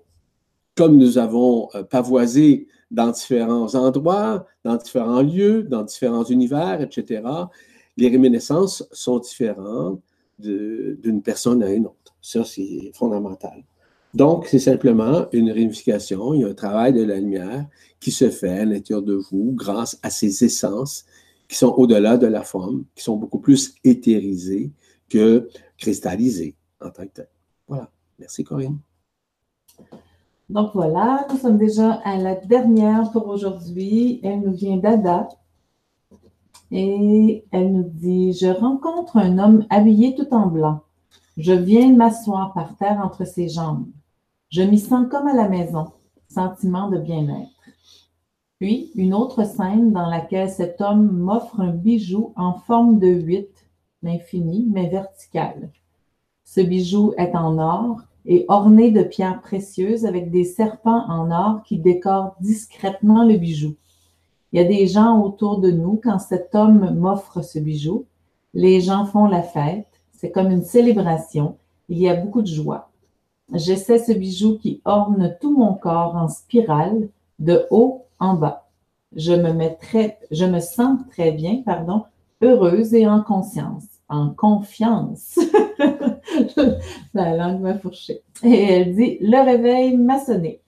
comme 0.77 0.97
nous 0.97 1.17
avons 1.17 1.69
euh, 1.75 1.83
pavoisé 1.83 2.67
dans 2.91 3.11
différents 3.11 3.75
endroits, 3.75 4.45
dans 4.63 4.77
différents 4.77 5.21
lieux, 5.21 5.63
dans 5.63 5.83
différents 5.83 6.23
univers, 6.23 6.81
etc., 6.81 7.21
les 7.97 8.09
réminiscences 8.09 8.87
sont 8.91 9.19
différentes 9.19 10.01
d'une 10.37 11.21
personne 11.23 11.63
à 11.63 11.71
une 11.71 11.87
autre. 11.87 12.15
Ça, 12.21 12.43
c'est 12.45 12.91
fondamental. 12.93 13.63
Donc, 14.13 14.45
c'est 14.47 14.59
simplement 14.59 15.27
une 15.31 15.51
réunification, 15.51 16.33
il 16.33 16.41
y 16.41 16.43
a 16.43 16.47
un 16.47 16.53
travail 16.53 16.93
de 16.93 17.03
la 17.03 17.19
lumière 17.19 17.65
qui 17.99 18.11
se 18.11 18.29
fait 18.29 18.59
à 18.59 18.65
l'intérieur 18.65 19.01
de 19.01 19.15
vous 19.15 19.51
grâce 19.55 19.99
à 20.03 20.09
ces 20.11 20.45
essences 20.45 21.05
qui 21.47 21.57
sont 21.57 21.73
au-delà 21.77 22.17
de 22.17 22.27
la 22.27 22.43
forme, 22.43 22.85
qui 22.95 23.03
sont 23.03 23.17
beaucoup 23.17 23.39
plus 23.39 23.73
éthérisées 23.83 24.71
que 25.09 25.49
cristallisées 25.77 26.55
en 26.79 26.89
tant 26.91 27.03
que 27.03 27.13
telles. 27.13 27.29
Voilà. 27.67 27.89
Merci, 28.19 28.43
Corinne. 28.43 28.79
Donc 30.49 30.71
voilà, 30.73 31.27
nous 31.29 31.37
sommes 31.37 31.57
déjà 31.57 31.93
à 32.05 32.17
la 32.17 32.35
dernière 32.35 33.11
pour 33.11 33.27
aujourd'hui. 33.27 34.21
Elle 34.23 34.41
nous 34.41 34.53
vient 34.53 34.77
d'Ada. 34.77 35.27
Et 36.71 37.45
elle 37.51 37.73
nous 37.73 37.89
dit 37.89 38.33
Je 38.33 38.47
rencontre 38.47 39.17
un 39.17 39.37
homme 39.39 39.65
habillé 39.69 40.15
tout 40.15 40.33
en 40.33 40.47
blanc. 40.47 40.81
Je 41.37 41.53
viens 41.53 41.93
m'asseoir 41.93 42.53
par 42.53 42.75
terre 42.77 43.01
entre 43.03 43.25
ses 43.25 43.49
jambes. 43.49 43.85
Je 44.49 44.61
m'y 44.61 44.79
sens 44.79 45.07
comme 45.09 45.27
à 45.27 45.33
la 45.33 45.49
maison, 45.49 45.91
sentiment 46.29 46.89
de 46.89 46.97
bien-être. 46.97 47.51
Puis, 48.59 48.91
une 48.95 49.13
autre 49.13 49.43
scène 49.43 49.91
dans 49.91 50.09
laquelle 50.09 50.49
cet 50.49 50.81
homme 50.81 51.11
m'offre 51.11 51.59
un 51.59 51.71
bijou 51.71 52.33
en 52.35 52.53
forme 52.53 52.97
de 52.97 53.07
huit, 53.07 53.49
l'infini, 54.01 54.65
mais 54.71 54.89
vertical. 54.89 55.69
Ce 56.43 56.61
bijou 56.61 57.13
est 57.17 57.35
en 57.35 57.59
or 57.59 58.01
et 58.27 58.45
orné 58.49 58.91
de 58.91 59.03
pierres 59.03 59.41
précieuses 59.41 60.05
avec 60.05 60.29
des 60.29 60.43
serpents 60.43 61.05
en 61.07 61.31
or 61.31 61.63
qui 61.63 61.79
décorent 61.79 62.35
discrètement 62.41 63.25
le 63.25 63.37
bijou. 63.37 63.75
Il 64.51 64.61
y 64.61 64.63
a 64.63 64.67
des 64.67 64.85
gens 64.87 65.21
autour 65.21 65.59
de 65.59 65.71
nous 65.71 65.99
quand 66.03 66.19
cet 66.19 66.53
homme 66.53 66.93
m'offre 66.95 67.41
ce 67.41 67.57
bijou. 67.57 68.05
Les 68.53 68.81
gens 68.81 69.05
font 69.05 69.25
la 69.25 69.41
fête. 69.41 69.87
C'est 70.11 70.31
comme 70.31 70.51
une 70.51 70.63
célébration. 70.63 71.57
Il 71.89 71.99
y 71.99 72.09
a 72.09 72.15
beaucoup 72.15 72.41
de 72.41 72.47
joie. 72.47 72.89
J'essaie 73.53 73.99
ce 73.99 74.11
bijou 74.11 74.57
qui 74.57 74.81
orne 74.83 75.35
tout 75.39 75.55
mon 75.57 75.73
corps 75.73 76.15
en 76.15 76.27
spirale, 76.27 77.07
de 77.39 77.65
haut 77.71 78.05
en 78.19 78.33
bas. 78.33 78.67
Je 79.15 79.31
me, 79.31 79.53
mets 79.53 79.77
je 80.31 80.45
me 80.45 80.59
sens 80.59 80.99
très 81.09 81.31
bien, 81.31 81.61
pardon, 81.65 82.03
heureuse 82.41 82.93
et 82.93 83.07
en 83.07 83.21
conscience, 83.21 83.85
en 84.09 84.31
confiance. 84.31 85.39
La 87.13 87.35
langue 87.35 87.61
m'a 87.61 87.77
fourché. 87.77 88.21
Et 88.43 88.63
elle 88.63 88.95
dit 88.95 89.17
Le 89.21 89.43
réveil 89.43 89.97
m'a 89.97 90.19
sonné. 90.19 90.61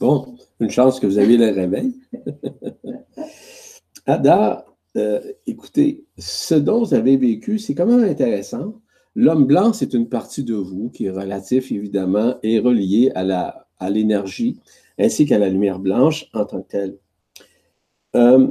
Bon, 0.00 0.36
une 0.60 0.70
chance 0.70 1.00
que 1.00 1.06
vous 1.06 1.18
avez 1.18 1.36
le 1.36 1.50
réveil. 1.50 1.94
Ada, 4.06 4.66
euh, 4.96 5.20
écoutez, 5.46 6.04
ce 6.18 6.54
dont 6.54 6.84
vous 6.84 6.94
avez 6.94 7.16
vécu, 7.16 7.58
c'est 7.58 7.74
quand 7.74 7.86
même 7.86 8.04
intéressant 8.04 8.80
L'homme 9.16 9.46
blanc, 9.46 9.72
c'est 9.72 9.94
une 9.94 10.08
partie 10.08 10.42
de 10.42 10.54
vous 10.54 10.90
qui 10.90 11.06
est 11.06 11.10
relatif, 11.10 11.70
évidemment, 11.70 12.34
et 12.42 12.58
reliée 12.58 13.12
à, 13.14 13.66
à 13.78 13.90
l'énergie 13.90 14.58
ainsi 14.98 15.26
qu'à 15.26 15.38
la 15.38 15.48
lumière 15.48 15.78
blanche 15.78 16.26
en 16.32 16.44
tant 16.44 16.62
que 16.62 16.68
telle. 16.68 16.98
Euh, 18.16 18.48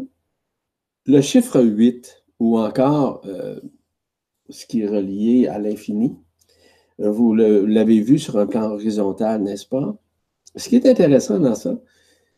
le 1.06 1.22
chiffre 1.22 1.62
8, 1.62 2.24
ou 2.40 2.60
encore 2.60 3.22
euh, 3.26 3.60
ce 4.50 4.66
qui 4.66 4.82
est 4.82 4.88
relié 4.88 5.48
à 5.48 5.60
l'infini, 5.60 6.16
euh, 7.00 7.12
vous 7.12 7.34
l'avez 7.34 8.02
vu 8.02 8.20
sur 8.20 8.38
un 8.38 8.48
plan 8.48 8.72
horizontal, 8.72 9.42
n'est-ce 9.42 9.68
pas? 9.68 9.96
Ce 10.56 10.70
qui 10.70 10.76
est 10.76 10.86
intéressant 10.86 11.40
dans 11.40 11.56
ça, 11.56 11.80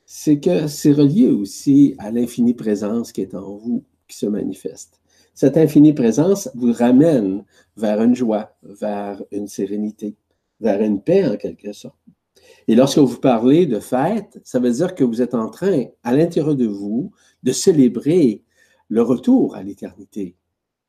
c'est 0.05 0.39
que 0.39 0.67
c'est 0.67 0.91
relié 0.91 1.27
aussi 1.27 1.95
à 1.97 2.11
l'infinie 2.11 2.53
présence 2.53 3.11
qui 3.11 3.21
est 3.21 3.35
en 3.35 3.55
vous, 3.57 3.83
qui 4.07 4.17
se 4.17 4.25
manifeste. 4.25 5.01
Cette 5.33 5.57
infinie 5.57 5.93
présence 5.93 6.49
vous 6.55 6.71
ramène 6.71 7.43
vers 7.75 8.01
une 8.01 8.15
joie, 8.15 8.55
vers 8.63 9.21
une 9.31 9.47
sérénité, 9.47 10.15
vers 10.61 10.81
une 10.81 11.01
paix 11.01 11.27
en 11.27 11.35
quelque 11.35 11.73
sorte. 11.73 11.97
Et 12.67 12.75
lorsque 12.75 12.99
vous 12.99 13.19
parlez 13.19 13.65
de 13.65 13.79
fête, 13.79 14.39
ça 14.43 14.59
veut 14.59 14.71
dire 14.71 14.95
que 14.95 15.03
vous 15.03 15.21
êtes 15.21 15.33
en 15.33 15.49
train, 15.49 15.85
à 16.03 16.15
l'intérieur 16.15 16.55
de 16.55 16.67
vous, 16.67 17.11
de 17.43 17.51
célébrer 17.51 18.43
le 18.87 19.01
retour 19.01 19.55
à 19.55 19.63
l'éternité. 19.63 20.35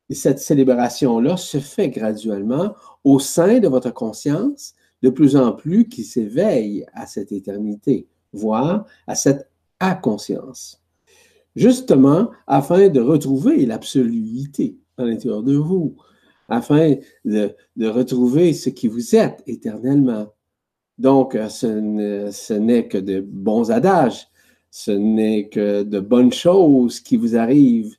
Et 0.09 0.15
cette 0.15 0.39
célébration-là 0.39 1.37
se 1.37 1.59
fait 1.59 1.89
graduellement 1.89 2.75
au 3.03 3.19
sein 3.19 3.59
de 3.59 3.67
votre 3.67 3.91
conscience, 3.91 4.73
de 5.01 5.09
plus 5.09 5.35
en 5.35 5.51
plus 5.51 5.87
qui 5.87 6.03
s'éveille 6.03 6.85
à 6.93 7.05
cette 7.05 7.31
éternité, 7.31 8.07
voire 8.33 8.85
à 9.05 9.15
cette 9.15 9.49
inconscience 9.79 10.81
justement 11.57 12.29
afin 12.45 12.87
de 12.87 13.01
retrouver 13.01 13.65
l'absoluité 13.65 14.77
à 14.97 15.03
l'intérieur 15.03 15.43
de 15.43 15.55
vous, 15.55 15.95
afin 16.49 16.95
de, 17.25 17.55
retrouver 17.81 18.53
ce 18.53 18.69
qui 18.69 18.87
vous 18.87 19.15
êtes 19.15 19.43
éternellement. 19.47 20.27
Donc, 20.97 21.35
euh, 21.35 21.49
ce 21.49 22.53
n'est 22.53 22.87
que 22.87 22.97
de 22.97 23.19
bons 23.19 23.71
adages, 23.71 24.27
ce 24.69 24.91
n'est 24.91 25.49
que 25.49 25.83
de 25.83 25.99
bonnes 25.99 26.31
choses 26.31 26.99
qui 26.99 27.17
vous 27.17 27.35
arrivent, 27.35 27.95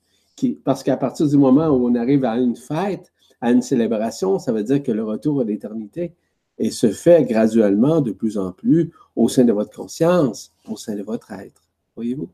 parce 0.64 0.82
qu'à 0.82 0.96
partir 0.96 1.26
du 1.28 1.36
moment 1.36 1.68
où 1.68 1.88
on 1.88 1.94
arrive 1.94 2.24
à 2.24 2.36
une 2.38 2.56
fête, 2.56 3.12
à 3.40 3.52
une 3.52 3.62
célébration, 3.62 4.38
ça 4.38 4.52
veut 4.52 4.64
dire 4.64 4.82
que 4.82 4.92
le 4.92 5.04
retour 5.04 5.40
à 5.40 5.44
l'éternité 5.44 6.14
et 6.58 6.70
se 6.70 6.90
fait 6.90 7.24
graduellement 7.24 8.00
de 8.00 8.10
plus 8.10 8.36
en 8.36 8.52
plus 8.52 8.90
au 9.14 9.28
sein 9.28 9.44
de 9.44 9.52
votre 9.52 9.74
conscience, 9.76 10.52
au 10.68 10.76
sein 10.76 10.96
de 10.96 11.02
votre 11.02 11.30
être. 11.32 11.62
Voyez-vous? 11.94 12.28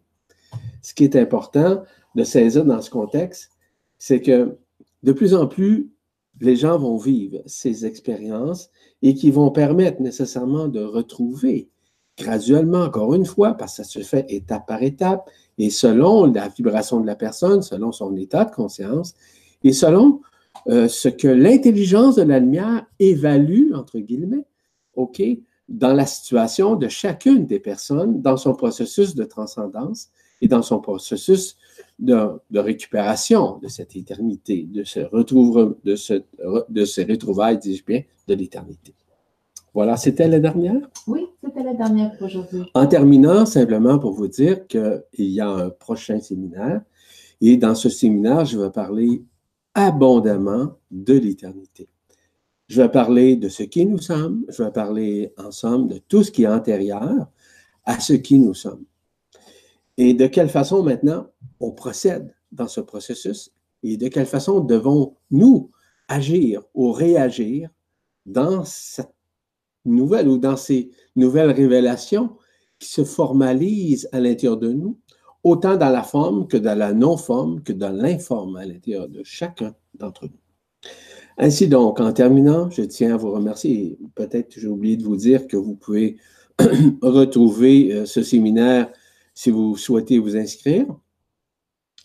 ce 0.82 0.94
qui 0.94 1.04
est 1.04 1.16
important 1.16 1.82
de 2.14 2.24
saisir 2.24 2.64
dans 2.64 2.80
ce 2.80 2.90
contexte, 2.90 3.50
c'est 3.98 4.20
que 4.20 4.56
de 5.02 5.12
plus 5.12 5.34
en 5.34 5.46
plus, 5.46 5.90
les 6.40 6.56
gens 6.56 6.78
vont 6.78 6.96
vivre 6.96 7.38
ces 7.46 7.86
expériences 7.86 8.70
et 9.02 9.14
qui 9.14 9.30
vont 9.30 9.50
permettre 9.50 10.00
nécessairement 10.00 10.68
de 10.68 10.80
retrouver 10.80 11.68
graduellement, 12.18 12.82
encore 12.82 13.14
une 13.14 13.24
fois, 13.24 13.54
parce 13.54 13.76
que 13.76 13.82
ça 13.82 13.88
se 13.88 14.00
fait 14.00 14.26
étape 14.28 14.66
par 14.66 14.82
étape, 14.82 15.28
Et 15.58 15.70
selon 15.70 16.26
la 16.26 16.48
vibration 16.48 17.00
de 17.00 17.06
la 17.06 17.14
personne, 17.14 17.62
selon 17.62 17.92
son 17.92 18.16
état 18.16 18.44
de 18.44 18.50
conscience, 18.50 19.14
et 19.62 19.72
selon 19.72 20.20
euh, 20.68 20.88
ce 20.88 21.08
que 21.08 21.28
l'intelligence 21.28 22.16
de 22.16 22.22
la 22.22 22.38
lumière 22.38 22.86
évalue, 22.98 23.72
entre 23.74 23.98
guillemets, 23.98 24.46
OK, 24.94 25.22
dans 25.68 25.92
la 25.92 26.06
situation 26.06 26.76
de 26.76 26.88
chacune 26.88 27.46
des 27.46 27.60
personnes, 27.60 28.20
dans 28.20 28.36
son 28.36 28.54
processus 28.54 29.14
de 29.14 29.24
transcendance 29.24 30.08
et 30.40 30.48
dans 30.48 30.62
son 30.62 30.80
processus 30.80 31.56
de, 31.98 32.28
récupération 32.54 33.58
de 33.58 33.68
cette 33.68 33.96
éternité, 33.96 34.66
de 34.70 34.84
ce 34.84 35.00
retrouver, 35.00 35.74
de, 35.84 35.96
ce, 35.96 36.14
de 36.68 37.10
retrouvailles, 37.10 37.58
dis-je 37.58 37.84
bien, 37.84 38.02
de 38.28 38.34
l'éternité. 38.34 38.94
Voilà, 39.74 39.96
c'était 39.96 40.28
la 40.28 40.38
dernière? 40.38 40.88
Oui, 41.08 41.26
c'était 41.42 41.64
la 41.64 41.74
dernière 41.74 42.16
pour 42.16 42.28
aujourd'hui. 42.28 42.62
En 42.74 42.86
terminant, 42.86 43.44
simplement 43.44 43.98
pour 43.98 44.12
vous 44.12 44.28
dire 44.28 44.68
qu'il 44.68 45.02
y 45.16 45.40
a 45.40 45.48
un 45.48 45.70
prochain 45.70 46.20
séminaire 46.20 46.82
et 47.40 47.56
dans 47.56 47.74
ce 47.74 47.88
séminaire, 47.88 48.44
je 48.44 48.58
vais 48.58 48.70
parler 48.70 49.24
abondamment 49.74 50.74
de 50.92 51.14
l'éternité. 51.14 51.88
Je 52.68 52.82
vais 52.82 52.88
parler 52.88 53.34
de 53.34 53.48
ce 53.48 53.64
qui 53.64 53.84
nous 53.84 53.98
sommes, 53.98 54.44
je 54.48 54.62
vais 54.62 54.70
parler 54.70 55.34
ensemble 55.36 55.88
de 55.88 55.98
tout 55.98 56.22
ce 56.22 56.30
qui 56.30 56.44
est 56.44 56.48
antérieur 56.48 57.26
à 57.84 57.98
ce 57.98 58.12
qui 58.12 58.38
nous 58.38 58.54
sommes. 58.54 58.84
Et 59.96 60.14
de 60.14 60.28
quelle 60.28 60.48
façon 60.48 60.84
maintenant 60.84 61.26
on 61.58 61.72
procède 61.72 62.32
dans 62.52 62.68
ce 62.68 62.80
processus 62.80 63.52
et 63.82 63.96
de 63.96 64.06
quelle 64.06 64.26
façon 64.26 64.60
devons-nous 64.60 65.70
agir 66.06 66.62
ou 66.74 66.92
réagir 66.92 67.70
dans 68.24 68.64
cette 68.64 69.13
nouvelles 69.84 70.28
ou 70.28 70.38
dans 70.38 70.56
ces 70.56 70.90
nouvelles 71.16 71.50
révélations 71.50 72.36
qui 72.78 72.88
se 72.88 73.04
formalisent 73.04 74.08
à 74.12 74.20
l'intérieur 74.20 74.56
de 74.56 74.72
nous, 74.72 74.98
autant 75.42 75.76
dans 75.76 75.90
la 75.90 76.02
forme 76.02 76.48
que 76.48 76.56
dans 76.56 76.76
la 76.76 76.92
non-forme, 76.92 77.62
que 77.62 77.72
dans 77.72 77.92
l'informe 77.92 78.56
à 78.56 78.64
l'intérieur 78.64 79.08
de 79.08 79.22
chacun 79.24 79.74
d'entre 79.94 80.24
nous. 80.24 80.90
Ainsi 81.36 81.68
donc, 81.68 82.00
en 82.00 82.12
terminant, 82.12 82.70
je 82.70 82.82
tiens 82.82 83.14
à 83.14 83.16
vous 83.16 83.32
remercier. 83.32 83.98
Peut-être 84.14 84.58
j'ai 84.58 84.68
oublié 84.68 84.96
de 84.96 85.04
vous 85.04 85.16
dire 85.16 85.46
que 85.48 85.56
vous 85.56 85.74
pouvez 85.74 86.16
retrouver 87.02 87.92
euh, 87.92 88.06
ce 88.06 88.22
séminaire 88.22 88.90
si 89.34 89.50
vous 89.50 89.76
souhaitez 89.76 90.18
vous 90.20 90.36
inscrire 90.36 90.86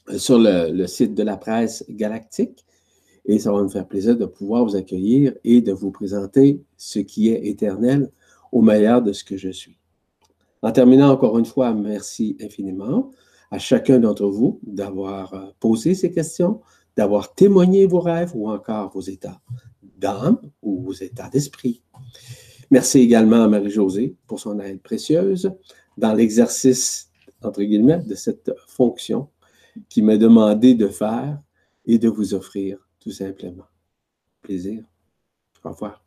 euh, 0.09 0.17
sur 0.17 0.39
le 0.39 0.87
site 0.87 1.13
de 1.13 1.21
la 1.21 1.37
presse 1.37 1.85
galactique 1.89 2.65
et 3.29 3.37
ça 3.37 3.51
va 3.51 3.61
me 3.61 3.69
faire 3.69 3.87
plaisir 3.87 4.17
de 4.17 4.25
pouvoir 4.25 4.65
vous 4.65 4.75
accueillir 4.75 5.35
et 5.43 5.61
de 5.61 5.71
vous 5.71 5.91
présenter 5.91 6.63
ce 6.77 6.97
qui 6.97 7.29
est 7.29 7.45
éternel 7.45 8.11
au 8.51 8.63
meilleur 8.63 9.03
de 9.03 9.13
ce 9.13 9.23
que 9.23 9.37
je 9.37 9.49
suis. 9.49 9.77
En 10.63 10.71
terminant 10.71 11.11
encore 11.11 11.37
une 11.37 11.45
fois, 11.45 11.71
merci 11.75 12.35
infiniment 12.41 13.11
à 13.51 13.59
chacun 13.59 13.99
d'entre 13.99 14.25
vous 14.25 14.59
d'avoir 14.63 15.35
euh, 15.35 15.45
posé 15.59 15.93
ces 15.93 16.11
questions, 16.11 16.61
d'avoir 16.97 17.35
témoigné 17.35 17.85
vos 17.85 17.99
rêves 17.99 18.31
ou 18.33 18.49
encore 18.49 18.89
vos 18.89 19.01
états 19.01 19.39
d'âme 19.99 20.39
ou 20.63 20.81
vos 20.81 20.93
états 20.93 21.29
d'esprit. 21.29 21.83
Merci 22.71 22.97
également 22.99 23.43
à 23.43 23.47
Marie-Josée 23.47 24.15
pour 24.25 24.39
son 24.39 24.59
aide 24.59 24.81
précieuse 24.81 25.51
dans 25.97 26.13
l'exercice, 26.13 27.11
entre 27.43 27.61
guillemets, 27.61 27.99
de 27.99 28.15
cette 28.15 28.51
fonction 28.65 29.29
qui 29.87 30.01
m'a 30.01 30.17
demandé 30.17 30.73
de 30.73 30.87
faire 30.87 31.39
et 31.85 31.99
de 31.99 32.09
vous 32.09 32.33
offrir 32.33 32.88
tout 33.09 33.15
simplement. 33.15 33.65
Plaisir. 34.43 34.83
Au 35.63 35.71
revoir. 35.71 36.03